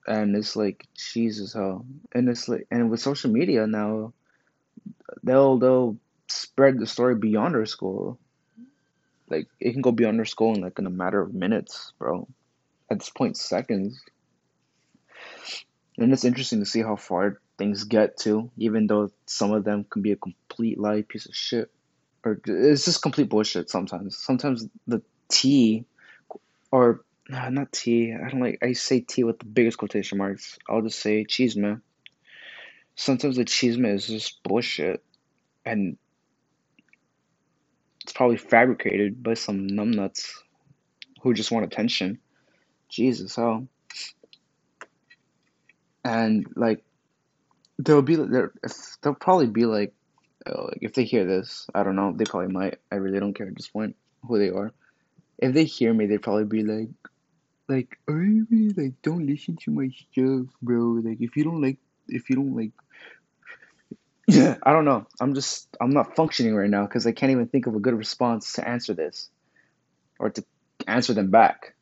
[0.06, 1.86] And it's like Jesus hell.
[2.14, 4.14] And it's like and with social media now
[5.24, 8.20] they'll they'll spread the story beyond our school.
[9.30, 12.28] Like it can go beyond our school in like in a matter of minutes, bro.
[12.92, 14.00] At this point, seconds.
[15.98, 19.86] And it's interesting to see how far things get to, even though some of them
[19.90, 21.72] can be a complete lie, piece of shit,
[22.24, 23.70] or it's just complete bullshit.
[23.70, 25.86] Sometimes, sometimes the tea,
[26.72, 28.14] or nah, not tea.
[28.14, 28.60] I don't like.
[28.64, 30.58] I say tea with the biggest quotation marks.
[30.70, 31.82] I'll just say cheese man.
[32.96, 35.04] Sometimes the cheese man is just bullshit,
[35.66, 35.98] and
[38.04, 40.32] it's probably fabricated by some numbnuts
[41.22, 42.20] who just want attention.
[42.88, 43.68] Jesus hell.
[46.04, 46.85] And like
[47.78, 48.54] there'll be there
[49.02, 49.94] they'll probably be like,
[50.46, 52.80] uh, like if they hear this, I don't know, they probably might.
[52.92, 53.96] I really don't care at this point
[54.28, 54.72] who they are.
[55.38, 56.90] If they hear me, they'd probably be like,
[57.68, 61.02] like, Ivy, like, don't listen to my stuff, bro.
[61.04, 62.72] Like, if you don't like, if you don't like,
[64.28, 65.08] yeah, I don't know.
[65.20, 67.98] I'm just, I'm not functioning right now because I can't even think of a good
[67.98, 69.30] response to answer this,
[70.20, 70.46] or to
[70.88, 71.76] answer them back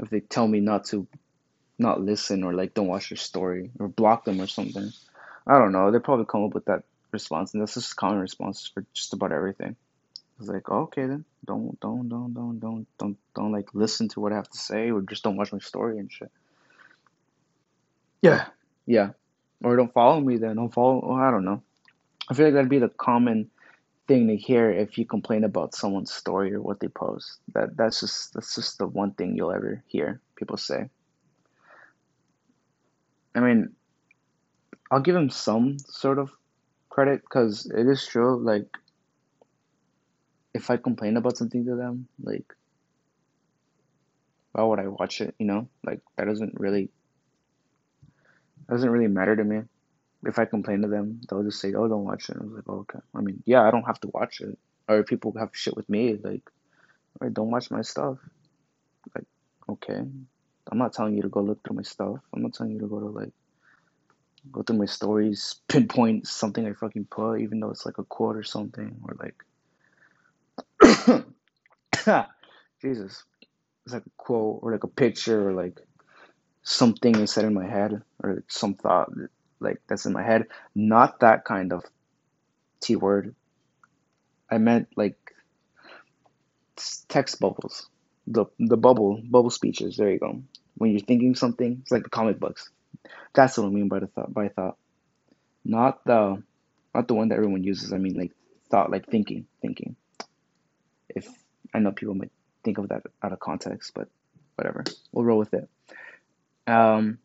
[0.00, 1.06] if they tell me not to,
[1.78, 4.92] not listen or like don't watch their story or block them or something.
[5.46, 5.90] I don't know.
[5.90, 9.32] They probably come up with that response, and that's just common response for just about
[9.32, 9.76] everything.
[10.38, 14.20] It's like, oh, okay then, don't, don't, don't, don't, don't, don't, don't like listen to
[14.20, 16.30] what I have to say, or just don't watch my story and shit.
[18.20, 18.46] Yeah,
[18.86, 19.10] yeah,
[19.62, 20.56] or don't follow me then.
[20.56, 21.04] Don't follow.
[21.06, 21.62] Oh, I don't know.
[22.28, 23.50] I feel like that'd be the common
[24.08, 27.38] thing to hear if you complain about someone's story or what they post.
[27.54, 30.88] That that's just that's just the one thing you'll ever hear people say.
[33.36, 33.74] I mean,
[34.90, 36.30] I'll give him some sort of
[36.88, 38.36] credit because it is true.
[38.36, 38.68] Like,
[40.54, 42.46] if I complain about something to them, like,
[44.52, 45.34] why would I watch it?
[45.38, 46.90] You know, like that doesn't really
[48.68, 49.62] doesn't really matter to me.
[50.24, 52.68] If I complain to them, they'll just say, "Oh, don't watch it." I was like,
[52.68, 54.56] oh, "Okay." I mean, yeah, I don't have to watch it.
[54.88, 56.42] Or people have shit with me, like,
[57.20, 58.18] "All right, don't watch my stuff."
[59.14, 59.26] Like,
[59.68, 60.00] okay,
[60.70, 62.20] I'm not telling you to go look through my stuff.
[62.32, 63.32] I'm not telling you to go to like
[64.52, 68.36] go through my stories, pinpoint something I fucking put, even though it's like a quote
[68.36, 69.44] or something, or like,
[72.82, 73.24] Jesus,
[73.84, 75.80] it's like a quote or like a picture or like
[76.62, 79.10] something I said in my head or some thought
[79.60, 80.46] like that's in my head.
[80.74, 81.84] Not that kind of
[82.80, 83.34] T word.
[84.50, 85.16] I meant like
[87.08, 87.88] text bubbles,
[88.26, 89.96] the the bubble bubble speeches.
[89.96, 90.42] There you go.
[90.76, 92.68] When you're thinking something, it's like the comic books.
[93.34, 94.32] That's what I mean by the thought.
[94.32, 94.76] By thought,
[95.64, 96.42] not the
[96.94, 97.92] not the one that everyone uses.
[97.92, 98.32] I mean like
[98.70, 99.96] thought, like thinking, thinking.
[101.08, 101.28] If
[101.72, 104.08] I know people might think of that out of context, but
[104.56, 104.84] whatever.
[105.12, 105.68] We'll roll with it.
[106.66, 107.18] Um,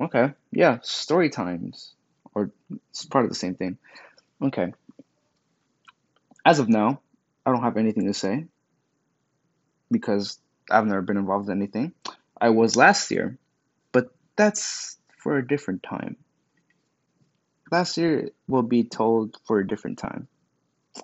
[0.00, 1.94] okay, yeah, story times,
[2.34, 2.50] or
[2.90, 3.78] it's part of the same thing.
[4.42, 4.72] Okay.
[6.44, 7.00] As of now,
[7.44, 8.46] I don't have anything to say
[9.90, 10.38] because
[10.70, 11.92] I've never been involved in anything.
[12.40, 13.36] I was last year,
[13.92, 16.16] but that's for a different time.
[17.70, 20.28] Last year will be told for a different time.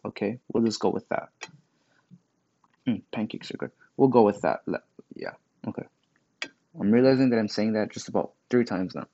[0.05, 1.29] Okay, we'll just go with that.
[2.89, 3.71] Mm, pancakes are good.
[3.97, 4.63] We'll go with that.
[5.15, 5.33] Yeah,
[5.69, 5.85] okay.
[6.79, 9.07] I'm realizing that I'm saying that just about three times now.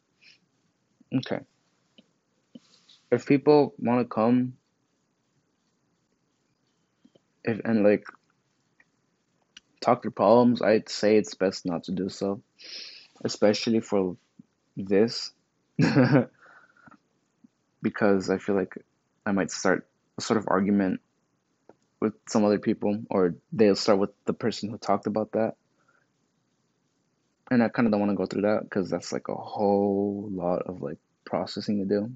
[1.14, 1.40] Okay.
[3.10, 4.54] If people want to come
[7.44, 8.04] if and like
[9.80, 12.42] talk their problems, I'd say it's best not to do so,
[13.24, 14.16] especially for
[14.88, 15.32] this,
[17.82, 18.74] because I feel like
[19.24, 19.86] I might start
[20.18, 21.00] a sort of argument
[22.00, 25.54] with some other people, or they'll start with the person who talked about that.
[27.50, 30.28] And I kind of don't want to go through that because that's like a whole
[30.32, 32.12] lot of like processing to do.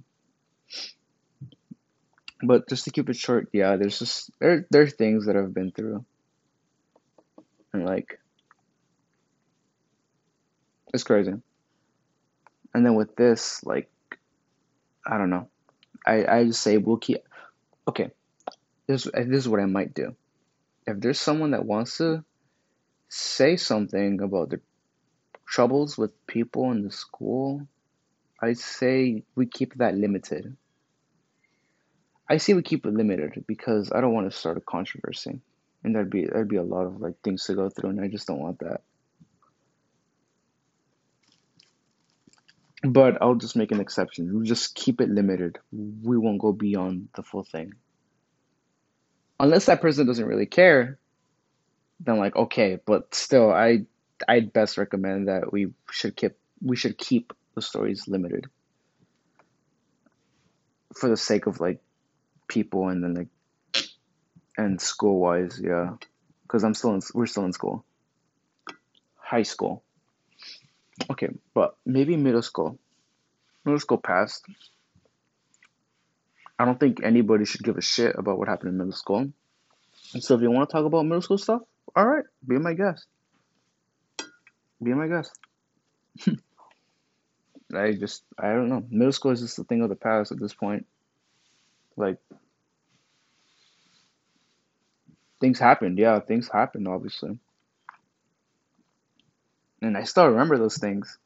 [2.43, 5.55] But just to keep it short, yeah, there's just there there are things that I've
[5.55, 6.05] been through,
[7.73, 8.21] and like
[10.93, 11.33] it's crazy.
[12.75, 13.89] And then with this, like
[15.07, 15.49] I don't know,
[16.07, 17.23] I I just say we'll keep.
[17.87, 18.11] Okay,
[18.87, 20.17] this this is what I might do.
[20.87, 22.25] If there's someone that wants to
[23.09, 24.61] say something about their
[25.47, 27.67] troubles with people in the school,
[28.43, 30.57] I say we keep that limited.
[32.29, 35.41] I say we keep it limited because I don't want to start a controversy,
[35.85, 38.09] and there'd be there'd be a lot of like things to go through, and I
[38.09, 38.81] just don't want that.
[42.85, 44.33] But I'll just make an exception.
[44.33, 45.59] We'll just keep it limited.
[45.73, 47.75] We won't go beyond the full thing.
[49.41, 50.99] Unless that person doesn't really care,
[52.01, 53.87] then like okay, but still I
[54.29, 58.47] I'd best recommend that we should keep we should keep the stories limited
[60.95, 61.81] for the sake of like
[62.49, 63.29] people and then like
[64.57, 65.95] and school wise, yeah,
[66.43, 67.85] because I'm still in we're still in school,
[69.17, 69.83] high school.
[71.11, 72.79] Okay, but maybe middle school.
[73.65, 74.45] Middle school passed.
[76.59, 79.31] I don't think anybody should give a shit about what happened in middle school.
[80.13, 81.63] And so if you want to talk about middle school stuff,
[81.97, 83.07] all right, be my guest.
[84.83, 85.39] Be my guest.
[87.75, 88.85] I just I don't know.
[88.89, 90.87] Middle school is just a thing of the past at this point.
[91.97, 92.19] Like
[95.41, 97.39] things happened, yeah, things happened obviously.
[99.85, 101.19] And I still remember those things.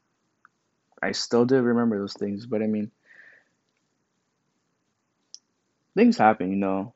[1.01, 2.91] I still do remember those things, but I mean
[5.95, 6.93] things happen, you know.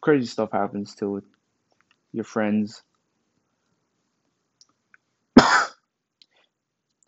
[0.00, 1.24] Crazy stuff happens too with
[2.12, 2.82] your friends.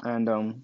[0.05, 0.63] And um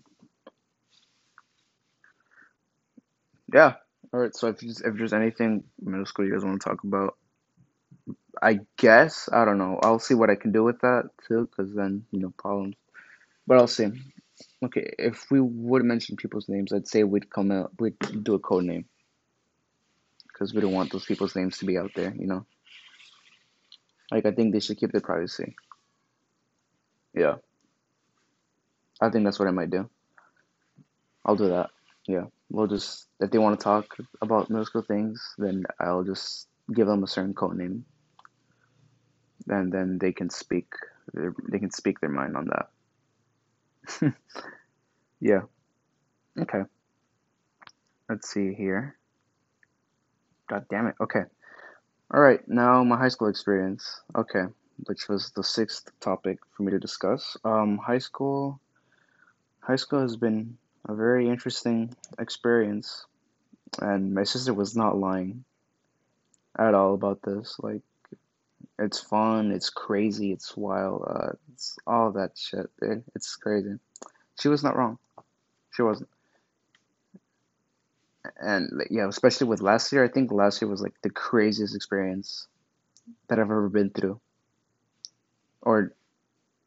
[3.53, 3.75] yeah.
[4.13, 7.17] All right, so if if there's anything middle school you guys want to talk about,
[8.43, 9.79] I guess I don't know.
[9.83, 12.75] I'll see what I can do with that too, because then you know problems.
[13.47, 13.89] But I'll see.
[14.65, 18.41] Okay, if we would mention people's names, I'd say we'd come out, we'd do a
[18.41, 18.87] code name,
[20.27, 22.13] because we don't want those people's names to be out there.
[22.19, 22.47] You know,
[24.11, 25.55] like I think they should keep their privacy.
[27.15, 27.37] Yeah,
[29.01, 29.89] I think that's what I might do.
[31.25, 31.71] I'll do that.
[32.09, 36.89] Yeah, we'll just if they want to talk about school things, then I'll just give
[36.89, 37.85] them a certain code name,
[39.49, 40.73] and then they can speak.
[41.15, 44.15] They can speak their mind on that.
[45.21, 45.43] yeah.
[46.39, 46.63] Okay.
[48.09, 48.97] Let's see here.
[50.49, 50.95] God damn it.
[51.01, 51.23] Okay.
[52.13, 52.47] All right.
[52.47, 54.01] Now my high school experience.
[54.15, 54.45] Okay,
[54.85, 57.37] which was the sixth topic for me to discuss.
[57.45, 58.61] Um, high school.
[59.61, 63.07] High school has been a very interesting experience,
[63.81, 65.45] and my sister was not lying
[66.59, 67.57] at all about this.
[67.63, 67.83] Like,
[68.79, 72.71] it's fun, it's crazy, it's wild, uh, it's all that shit.
[72.81, 73.05] Dude.
[73.15, 73.75] It's crazy.
[74.41, 74.99] She was not wrong.
[75.71, 76.09] She wasn't.
[78.41, 82.47] And yeah, especially with last year, I think last year was like the craziest experience
[83.29, 84.21] that I've ever been through.
[85.61, 85.93] Or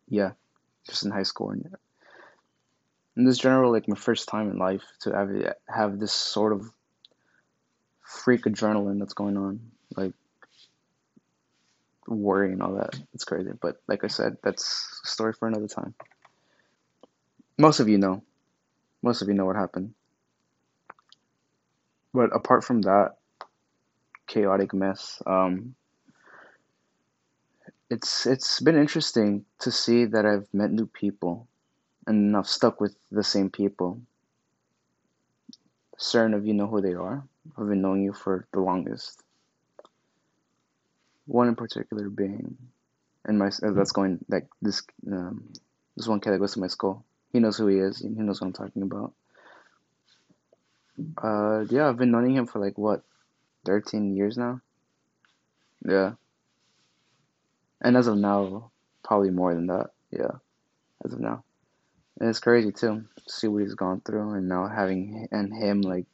[0.08, 0.32] yeah,
[0.88, 1.76] just in high school and
[3.18, 5.30] in this general like my first time in life to have
[5.68, 6.70] have this sort of
[8.01, 9.60] freak adrenaline that's going on,
[12.08, 12.99] worry and all that.
[13.14, 13.51] It's crazy.
[13.60, 15.93] But like I said, that's a story for another time.
[17.58, 18.24] Most of you know.
[19.01, 19.93] Most of you know what happened.
[22.14, 23.18] But apart from that
[24.28, 25.76] chaotic mess, um,
[27.89, 31.47] it's it's been interesting to see that I've met new people
[32.08, 34.01] and I've stuck with the same people.
[35.97, 37.24] Certain of you know who they are.
[37.58, 39.24] I've been knowing you for the longest.
[41.26, 42.57] One in particular being,
[43.26, 45.51] and my uh, that's going like this um,
[45.97, 47.03] this one kid that goes to my school.
[47.34, 47.99] He knows who he is.
[47.99, 49.13] He knows what I'm talking about.
[51.21, 53.03] Uh, yeah, I've been knowing him for like what,
[53.65, 54.61] 13 years now.
[55.86, 56.13] Yeah,
[57.82, 58.71] and as of now,
[59.03, 59.91] probably more than that.
[60.11, 60.38] Yeah,
[61.03, 61.43] as of now,
[62.19, 63.05] and it's crazy too.
[63.17, 66.05] to See what he's gone through, and now having and him like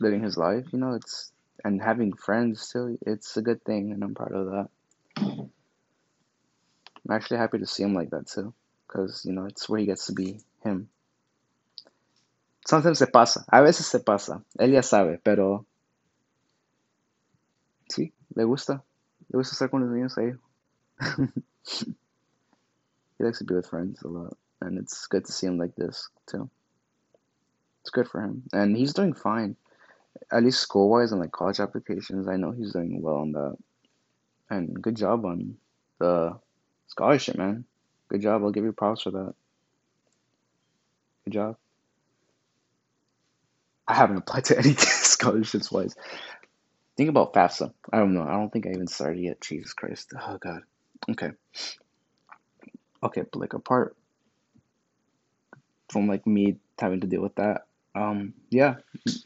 [0.00, 0.66] living his life.
[0.72, 1.32] You know, it's
[1.64, 2.98] and having friends too.
[3.06, 4.68] It's a good thing, and I'm proud of that.
[5.16, 5.50] I'm
[7.10, 8.52] actually happy to see him like that too,
[8.86, 10.88] because you know it's where he gets to be him.
[12.66, 14.42] Sometimes se pasa, a veces se pasa.
[14.58, 15.64] Él ya sabe, pero
[17.88, 18.82] sí, le gusta,
[19.28, 20.36] le gusta estar con los niños ahí.
[23.18, 25.76] he likes to be with friends a lot, and it's good to see him like
[25.76, 26.50] this too.
[27.82, 29.54] It's good for him, and he's doing fine.
[30.30, 33.56] At least school wise and like college applications, I know he's doing well on that.
[34.50, 35.56] And good job on
[35.98, 36.38] the
[36.86, 37.64] scholarship, man.
[38.08, 38.42] Good job.
[38.42, 39.34] I'll give you props for that.
[41.24, 41.56] Good job.
[43.88, 45.94] I haven't applied to any scholarships wise.
[46.96, 47.72] Think about FAFSA.
[47.92, 48.22] I don't know.
[48.22, 49.40] I don't think I even started yet.
[49.40, 50.12] Jesus Christ.
[50.18, 50.62] Oh God.
[51.10, 51.30] Okay.
[53.02, 53.96] Okay, but like apart
[55.90, 57.65] from like me having to deal with that,
[57.96, 58.76] um, yeah,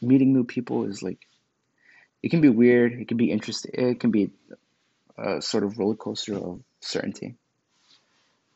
[0.01, 1.19] meeting new people is like
[2.23, 2.93] it can be weird.
[2.93, 3.73] It can be interesting.
[3.75, 4.31] It can be
[5.19, 7.35] a sort of roller coaster of certainty.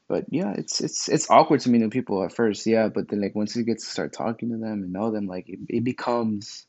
[0.07, 2.89] But yeah, it's it's it's awkward to meet new people at first, yeah.
[2.89, 5.49] But then like once you get to start talking to them and know them, like
[5.49, 6.67] it, it becomes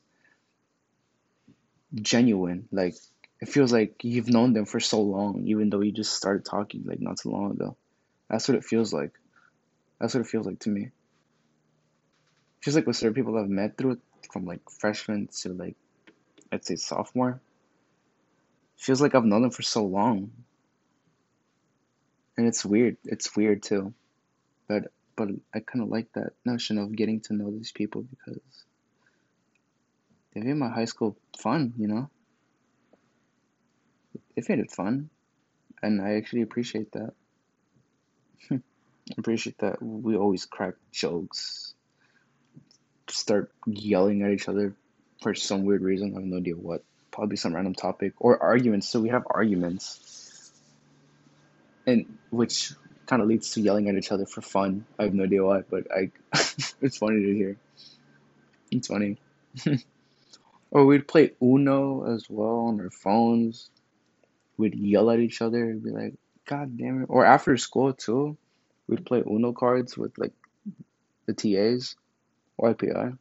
[1.94, 2.66] genuine.
[2.72, 2.96] Like
[3.40, 6.84] it feels like you've known them for so long, even though you just started talking
[6.86, 7.76] like not too long ago.
[8.28, 9.12] That's what it feels like.
[10.00, 10.90] That's what it feels like to me.
[12.62, 13.98] Feels like with certain people I've met through it,
[14.32, 15.76] from like freshman to like
[16.50, 17.40] I'd say sophomore.
[18.76, 20.30] Feels like I've known them for so long.
[22.36, 22.96] And it's weird.
[23.04, 23.94] It's weird too.
[24.68, 28.40] But but I kind of like that notion of getting to know these people because
[30.34, 32.10] they made my high school fun, you know?
[34.34, 35.08] They made it fun.
[35.82, 37.14] And I actually appreciate that.
[39.18, 41.74] appreciate that we always crack jokes,
[43.08, 44.74] start yelling at each other
[45.22, 46.12] for some weird reason.
[46.12, 46.82] I have no idea what.
[47.10, 48.88] Probably some random topic or arguments.
[48.88, 50.52] So we have arguments,
[51.86, 52.72] and which
[53.06, 54.84] kind of leads to yelling at each other for fun.
[54.98, 56.10] I have no idea why, but I
[56.82, 57.56] it's funny to hear.
[58.70, 59.16] It's funny.
[60.70, 63.70] or we'd play Uno as well on our phones.
[64.58, 68.36] We'd yell at each other and be like, "God damn it!" Or after school too,
[68.88, 70.32] we'd play Uno cards with like
[71.24, 71.96] the TAs
[72.60, 73.18] IPI,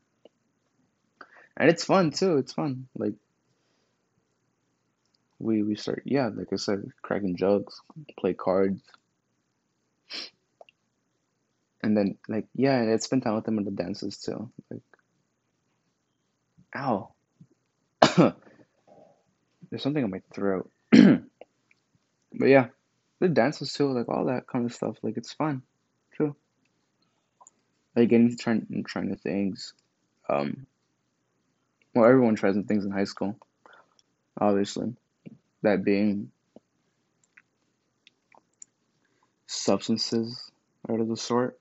[1.57, 2.38] and it's fun too.
[2.38, 2.88] It's fun.
[2.95, 3.15] Like
[5.39, 7.81] we we start yeah, like I said, cracking jokes,
[8.19, 8.81] play cards,
[11.83, 14.49] and then like yeah, and I'd spend time with them at the dances too.
[14.71, 14.81] Like,
[16.75, 17.11] ow,
[18.17, 20.69] there's something in my throat.
[20.91, 21.21] but
[22.41, 22.67] yeah,
[23.19, 24.97] the dances too, like all that kind of stuff.
[25.01, 25.61] Like it's fun.
[27.95, 29.73] Like getting to try trying new things.
[30.27, 30.65] Um,
[31.93, 33.37] well, everyone tries new things in high school,
[34.39, 34.93] obviously.
[35.61, 36.31] That being
[39.47, 40.51] substances
[40.89, 41.57] out of the sort.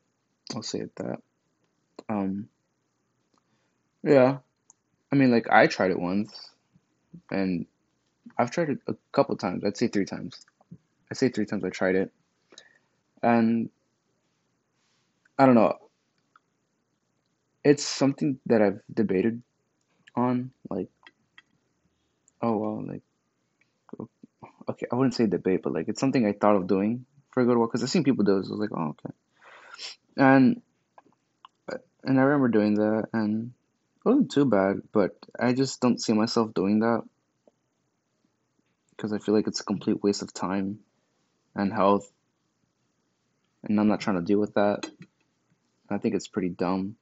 [0.54, 1.20] I'll say it that.
[2.08, 2.48] Um,
[4.02, 4.38] yeah,
[5.10, 6.50] I mean, like I tried it once,
[7.30, 7.66] and
[8.36, 9.64] I've tried it a couple times.
[9.64, 10.44] I'd say three times.
[11.10, 12.12] I'd say three times I tried it,
[13.22, 13.70] and
[15.38, 15.78] I don't know.
[17.64, 19.42] It's something that I've debated
[20.14, 20.88] on, like,
[22.42, 23.02] oh well, like,
[24.68, 27.46] okay, I wouldn't say debate, but like it's something I thought of doing for a
[27.46, 28.46] good while because I've seen people do it.
[28.46, 29.14] I was like, oh okay,
[30.16, 30.62] and
[32.04, 33.52] and I remember doing that, and
[33.96, 37.02] it wasn't too bad, but I just don't see myself doing that
[38.90, 40.80] because I feel like it's a complete waste of time
[41.54, 42.10] and health,
[43.62, 44.88] and I'm not trying to deal with that.
[45.88, 46.96] I think it's pretty dumb.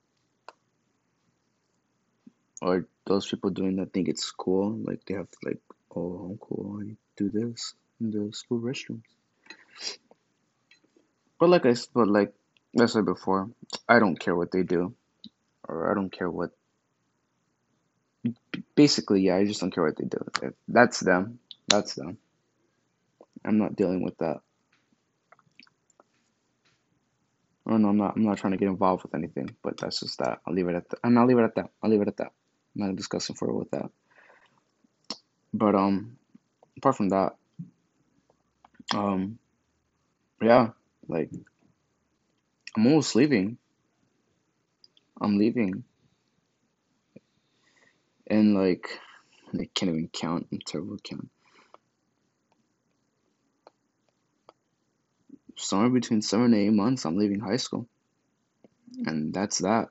[2.63, 4.79] Or those people doing that think it's cool.
[4.85, 5.59] Like they have like,
[5.95, 6.81] oh, I'm cool.
[6.81, 9.03] I do this in the school restrooms.
[11.41, 12.33] But like I, but like
[12.81, 13.51] I said before,
[13.89, 14.95] I don't care what they do,
[15.69, 16.51] or I don't care what.
[18.77, 20.25] Basically, yeah, I just don't care what they do.
[20.41, 21.41] If that's them.
[21.69, 22.19] That's them.
[23.45, 24.39] I'm not dealing with that.
[27.67, 28.15] Oh no, I'm not.
[28.15, 29.57] I'm not trying to get involved with anything.
[29.63, 30.39] But that's just that.
[30.47, 31.01] I'll leave it at that.
[31.03, 31.71] And I'll leave it at that.
[31.83, 32.33] I'll leave it at that.
[32.75, 33.91] I'm not discussing further with that.
[35.53, 36.17] But um,
[36.79, 37.37] apart from that,
[38.95, 39.39] um,
[40.41, 40.71] yeah,
[41.09, 41.31] like
[42.77, 43.59] I'm almost leaving.
[45.21, 45.85] I'm leaving,
[48.27, 48.99] and like
[49.55, 50.49] I can't even count.
[50.51, 51.31] I'm terrible at counting.
[55.57, 57.87] Somewhere between seven and eight months, I'm leaving high school,
[59.07, 59.89] and that's that.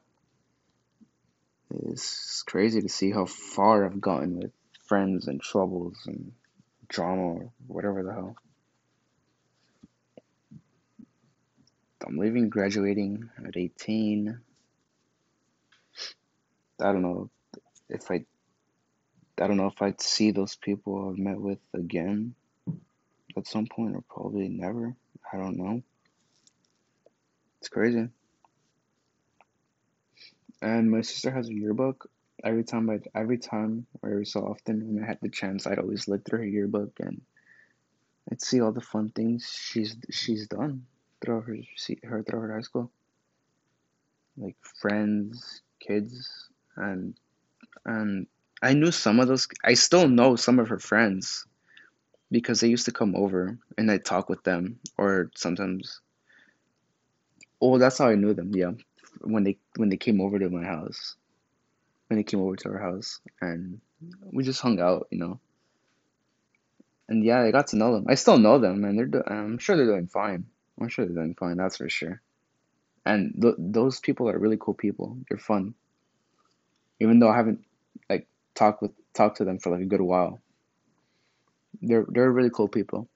[1.74, 4.52] It's crazy to see how far I've gotten with
[4.88, 6.34] friends and troubles and
[6.90, 8.36] drama or whatever the hell.
[12.06, 14.40] I'm leaving graduating at 18.
[16.80, 17.30] I don't know
[17.90, 18.26] if I
[19.40, 22.36] I don't know if I'd see those people I've met with again
[23.38, 24.96] at some point or probably never.
[25.32, 25.82] I don't know.
[27.60, 28.10] It's crazy.
[30.62, 32.10] And my sister has a yearbook.
[32.44, 35.80] Every time I every time or every so often when I had the chance I'd
[35.80, 37.22] always look through her yearbook and
[38.32, 40.86] I'd see all the fun things she's she's done
[41.22, 42.92] throughout her see her throughout her high school.
[44.38, 47.16] Like friends, kids, and
[47.86, 48.28] and
[48.62, 49.48] I knew some of those.
[49.64, 51.46] I still know some of her friends
[52.32, 56.02] because they used to come over and I'd talk with them, or sometimes.
[57.62, 58.52] Oh, that's how I knew them.
[58.56, 58.72] Yeah,
[59.20, 61.16] when they when they came over to my house,
[62.08, 63.82] when they came over to our house, and
[64.32, 65.40] we just hung out, you know.
[67.10, 68.06] And yeah, I got to know them.
[68.08, 69.06] I still know them, and they're.
[69.06, 70.46] Do- I'm sure they're doing fine.
[70.80, 71.58] I'm sure they're doing fine.
[71.58, 72.22] That's for sure.
[73.06, 75.18] And th- those people are really cool people.
[75.30, 75.74] They're fun.
[77.00, 77.66] Even though I haven't
[78.10, 80.42] like talked with talked to them for like a good while.
[81.82, 83.08] They're they're really cool people.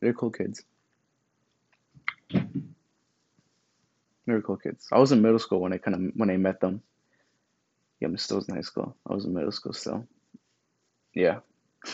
[0.00, 0.64] They're cool kids.
[4.26, 4.88] Cool kids.
[4.90, 6.82] I was in middle school when I kind of when I met them.
[8.00, 8.96] Yeah, I'm still in high school.
[9.08, 10.06] I was in middle school still.
[11.14, 11.40] Yeah,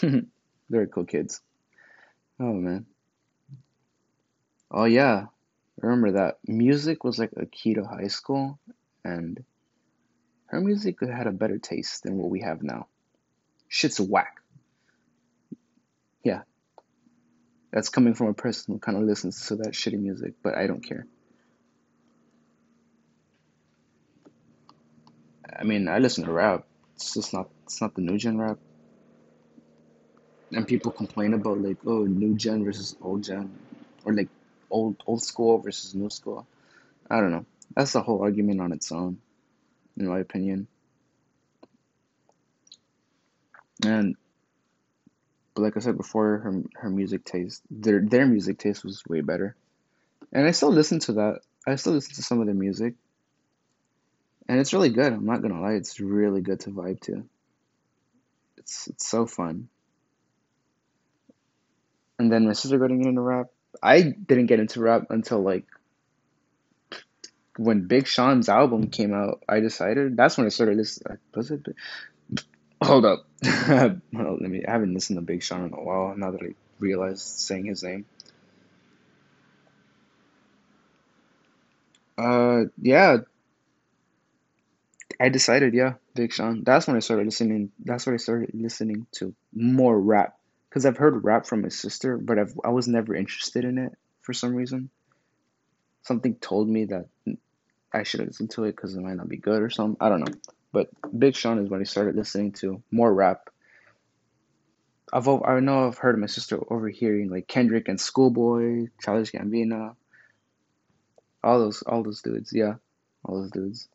[0.70, 1.40] they're cool kids.
[2.38, 2.86] Oh man.
[4.70, 5.26] Oh yeah,
[5.82, 6.38] I remember that.
[6.46, 8.58] Music was like a key to high school,
[9.04, 9.44] and
[10.46, 12.86] her music had a better taste than what we have now.
[13.68, 14.36] Shit's whack.
[16.22, 16.42] Yeah,
[17.72, 20.68] that's coming from a person who kind of listens to that shitty music, but I
[20.68, 21.06] don't care.
[25.60, 26.64] I mean, I listen to rap.
[26.96, 28.58] It's just not it's not the new gen rap.
[30.52, 33.56] And people complain about like, oh, new gen versus old gen,
[34.04, 34.28] or like
[34.70, 36.46] old old school versus new school.
[37.10, 37.44] I don't know.
[37.76, 39.18] That's a whole argument on its own,
[39.96, 40.66] in my opinion.
[43.84, 44.16] And
[45.54, 49.20] but like I said before, her her music taste, their their music taste was way
[49.20, 49.56] better.
[50.32, 51.40] And I still listen to that.
[51.66, 52.94] I still listen to some of their music,
[54.50, 55.12] and it's really good.
[55.12, 57.22] I'm not gonna lie, it's really good to vibe to.
[58.58, 59.68] It's it's so fun.
[62.18, 63.46] And then my sister got into rap.
[63.80, 65.66] I didn't get into rap until like
[67.58, 69.44] when Big Sean's album came out.
[69.48, 71.18] I decided that's when I started listening.
[71.32, 71.64] Was it?
[72.82, 73.26] Hold up.
[73.68, 74.64] well, let me.
[74.66, 76.12] I haven't listened to Big Sean in a while.
[76.16, 78.04] Now that I realized saying his name.
[82.18, 83.18] Uh, yeah.
[85.20, 86.64] I decided, yeah, Big Sean.
[86.64, 87.70] That's when I started listening.
[87.84, 90.38] That's when I started listening to more rap.
[90.70, 93.92] Cause I've heard rap from my sister, but I've I was never interested in it
[94.22, 94.88] for some reason.
[96.02, 97.08] Something told me that
[97.92, 99.96] I should listen to it because it might not be good or something.
[100.00, 100.34] I don't know.
[100.72, 103.50] But Big Sean is when I started listening to more rap.
[105.12, 109.96] I've I know I've heard my sister overhearing like Kendrick and Schoolboy, Childish Gambino,
[111.42, 112.52] all those all those dudes.
[112.54, 112.74] Yeah,
[113.24, 113.88] all those dudes.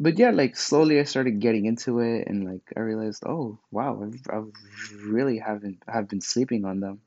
[0.00, 4.00] But yeah, like slowly I started getting into it, and like I realized, oh wow,
[4.30, 4.46] I've,
[5.04, 7.00] really haven't have been sleeping on them.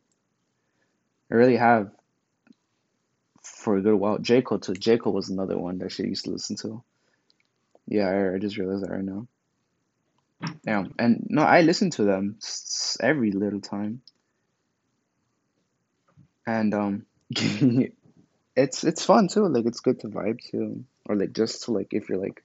[1.31, 1.89] I really have
[3.41, 4.17] for a good while.
[4.17, 4.73] J Cole too.
[4.73, 6.83] J Cole was another one that she used to listen to.
[7.87, 9.27] Yeah, I, I just realized that right now.
[10.65, 12.39] Yeah, and no, I listen to them
[12.99, 14.01] every little time,
[16.45, 17.05] and um,
[18.55, 19.47] it's it's fun too.
[19.47, 22.43] Like it's good to vibe to, or like just to like if you're like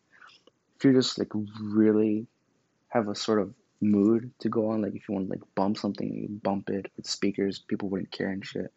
[0.76, 2.26] if you're just like really
[2.88, 4.82] have a sort of mood to go on.
[4.82, 7.58] Like if you want to like bump something, you bump it with speakers.
[7.58, 8.72] People wouldn't care and shit.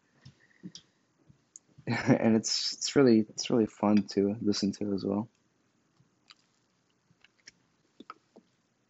[1.86, 5.28] and it's it's really it's really fun to listen to as well.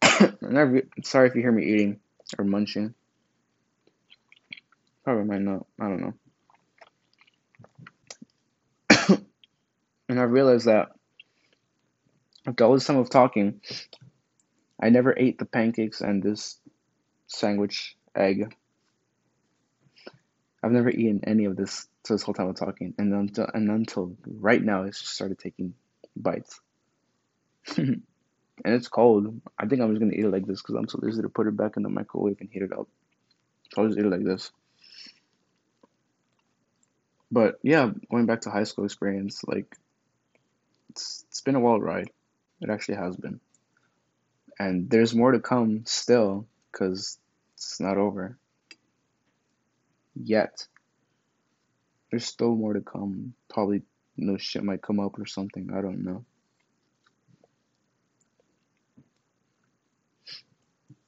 [0.41, 1.99] and I re- sorry if you hear me eating
[2.37, 2.93] or munching.
[5.03, 5.65] Probably might not.
[5.79, 6.13] I don't know.
[10.09, 10.91] and I realized that
[12.45, 13.61] after all this time of talking,
[14.81, 16.57] I never ate the pancakes and this
[17.27, 18.55] sandwich egg.
[20.63, 23.69] I've never eaten any of this so this whole time of talking, and until and
[23.69, 25.75] until right now, I just started taking
[26.15, 26.59] bites.
[27.77, 28.03] and
[28.65, 29.39] it's cold.
[29.57, 31.47] I think I'm just gonna eat it like this because I'm so lazy to put
[31.47, 32.87] it back in the microwave and heat it up.
[33.73, 34.51] So I'll just eat it like this.
[37.31, 39.77] But yeah, going back to high school experience, like
[40.89, 42.09] it's it's been a wild ride.
[42.61, 43.39] It actually has been.
[44.59, 47.17] And there's more to come still because
[47.55, 48.37] it's not over
[50.15, 50.67] yet.
[52.09, 53.33] There's still more to come.
[53.49, 53.81] Probably
[54.17, 55.71] no shit might come up or something.
[55.73, 56.25] I don't know.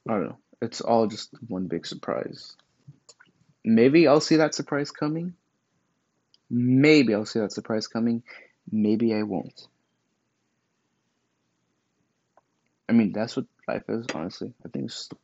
[0.07, 0.37] I don't know.
[0.61, 2.55] It's all just one big surprise.
[3.63, 5.33] Maybe I'll see that surprise coming.
[6.49, 8.23] Maybe I'll see that surprise coming.
[8.71, 9.67] Maybe I won't.
[12.89, 14.53] I mean, that's what life is, honestly.
[14.65, 15.17] I think it's just a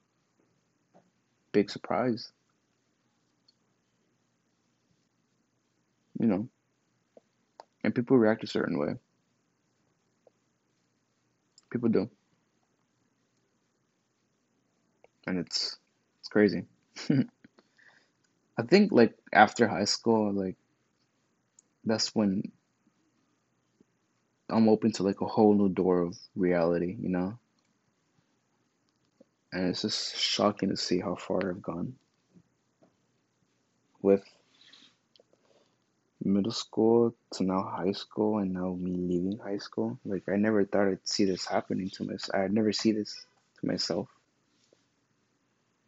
[1.51, 2.31] big surprise.
[6.19, 6.49] You know,
[7.83, 8.95] and people react a certain way.
[11.71, 12.09] People do,
[15.27, 15.77] and it's
[16.19, 16.65] it's crazy.
[17.09, 20.55] I think like after high school, like
[21.83, 22.43] that's when
[24.49, 27.39] I'm open to like a whole new door of reality, you know?
[29.51, 31.95] And it's just shocking to see how far I've gone
[34.01, 34.23] with
[36.23, 39.97] middle school to now high school and now me leaving high school.
[40.05, 42.35] Like I never thought I'd see this happening to myself.
[42.35, 43.25] I'd never see this
[43.59, 44.07] to myself.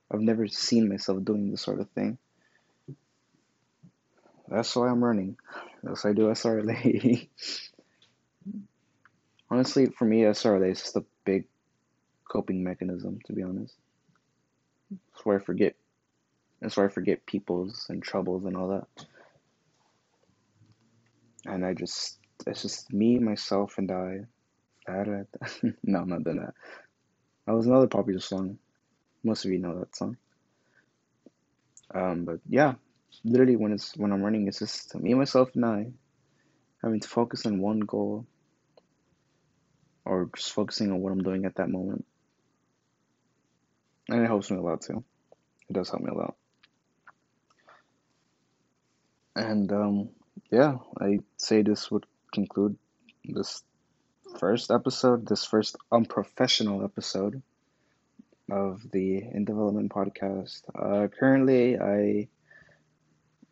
[0.09, 2.18] I've never seen myself doing this sort of thing.
[4.47, 5.38] That's why I'm running.
[5.82, 7.30] That's why I do SRLA.
[9.49, 11.45] Honestly, for me, SRLA is just a big
[12.32, 13.75] coping mechanism, to be honest.
[14.89, 15.75] That's where I forget.
[16.61, 19.05] That's where I forget people's and troubles and all that.
[21.45, 24.19] And I just, it's just me, myself, and I.
[25.84, 26.53] No, I'm not doing that.
[27.45, 28.57] That was another popular song.
[29.23, 30.17] Most of you know that song.
[31.93, 32.75] Um, but yeah,
[33.23, 35.91] literally when it's when I'm running, it's just me, myself, and I
[36.82, 38.25] having to focus on one goal
[40.05, 42.05] or just focusing on what I'm doing at that moment.
[44.12, 45.03] And it helps me a lot too.
[45.70, 46.36] It does help me a lot.
[49.38, 50.09] And um,
[50.51, 52.78] yeah, I say this would conclude
[53.24, 53.64] this
[54.38, 57.41] first episode, this first unprofessional episode
[58.51, 60.64] of the In Development podcast.
[60.76, 62.28] Uh, currently, I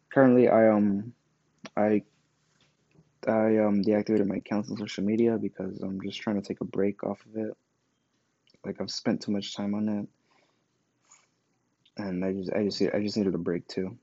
[0.09, 1.13] currently I um
[1.77, 2.03] I
[3.25, 6.65] I um deactivated my accounts on social media because I'm just trying to take a
[6.65, 7.55] break off of it.
[8.65, 10.07] Like I've spent too much time on it,
[11.99, 13.97] and I just I just I just needed a break too,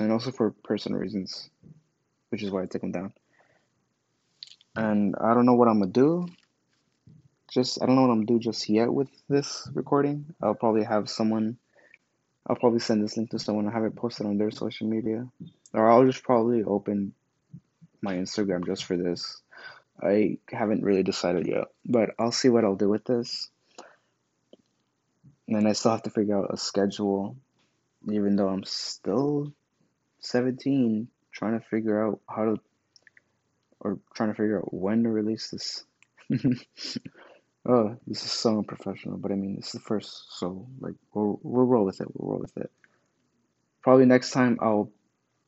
[0.00, 1.50] and also for personal reasons,
[2.30, 3.12] which is why I took them down.
[4.74, 6.26] And I don't know what I'm gonna do.
[7.50, 10.34] Just I don't know what I'm gonna do just yet with this recording.
[10.42, 11.58] I'll probably have someone.
[12.46, 15.26] I'll probably send this link to someone and have it posted on their social media,
[15.72, 17.12] or I'll just probably open
[18.00, 19.42] my Instagram just for this.
[20.00, 23.48] I haven't really decided yet, but I'll see what I'll do with this.
[25.48, 27.36] And I still have to figure out a schedule,
[28.10, 29.52] even though I'm still
[30.20, 32.56] 17, trying to figure out how to,
[33.80, 35.84] or trying to figure out when to release this.
[37.68, 41.66] oh, this is so unprofessional, but I mean, it's the first, so like we'll we'll
[41.66, 42.08] roll with it.
[42.12, 42.70] We'll roll with it.
[43.82, 44.90] Probably next time I'll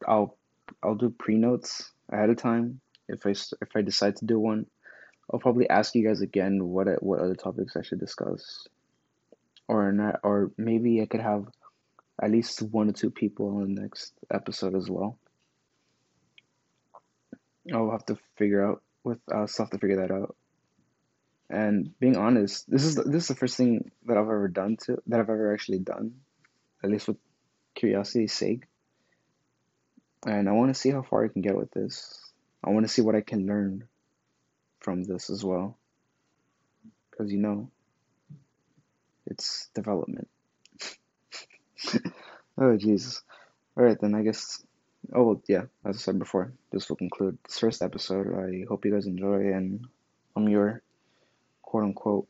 [0.07, 0.37] I'll
[0.83, 4.67] I'll do pre notes ahead of time if I if I decide to do one.
[5.33, 8.67] I'll probably ask you guys again what what other topics I should discuss,
[9.69, 11.47] or not, or maybe I could have
[12.21, 15.19] at least one or two people on the next episode as well.
[17.73, 20.35] I'll have to figure out with I'll still have to figure that out.
[21.51, 25.03] And being honest, this is this is the first thing that I've ever done to
[25.07, 26.15] that I've ever actually done,
[26.83, 27.19] at least with
[27.75, 28.65] curiosity's sake.
[30.27, 32.33] And I want to see how far I can get with this.
[32.65, 33.85] I want to see what I can learn
[34.81, 35.79] from this as well.
[37.11, 37.71] Because, you know,
[39.29, 40.29] It's development.
[42.59, 43.23] oh Jesus.
[43.77, 44.15] All right then.
[44.15, 44.65] I guess.
[45.15, 45.65] Oh well, yeah.
[45.85, 48.27] As I said before, this will conclude this first episode.
[48.35, 49.87] I hope you guys enjoy, and
[50.35, 50.83] I'm your
[51.63, 52.27] quote unquote.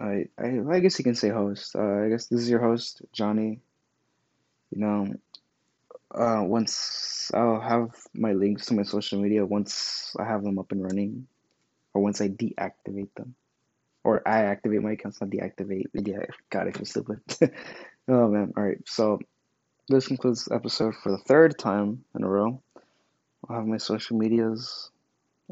[0.00, 1.76] I I I guess you can say host.
[1.76, 3.60] Uh, I guess this is your host, Johnny.
[4.70, 5.14] You know,
[6.14, 10.72] uh, once I'll have my links to my social media once I have them up
[10.72, 11.26] and running,
[11.92, 13.34] or once I deactivate them,
[14.04, 15.84] or I activate my accounts, not deactivate.
[15.94, 17.20] Yeah, God, I feel stupid.
[18.08, 18.52] oh man.
[18.56, 18.78] All right.
[18.86, 19.18] So
[19.88, 22.62] this concludes the episode for the third time in a row.
[23.48, 24.90] I'll have my social medias.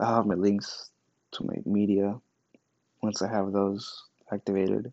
[0.01, 0.91] I'll have my links
[1.33, 2.19] to my media
[3.03, 4.93] once I have those activated.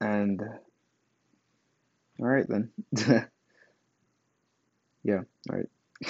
[0.00, 0.42] And
[2.18, 2.70] all right then.
[5.02, 5.68] yeah, all right.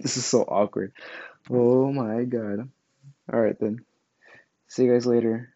[0.00, 0.92] this is so awkward.
[1.50, 2.68] Oh my god.
[3.32, 3.84] All right then.
[4.72, 5.51] See you guys later.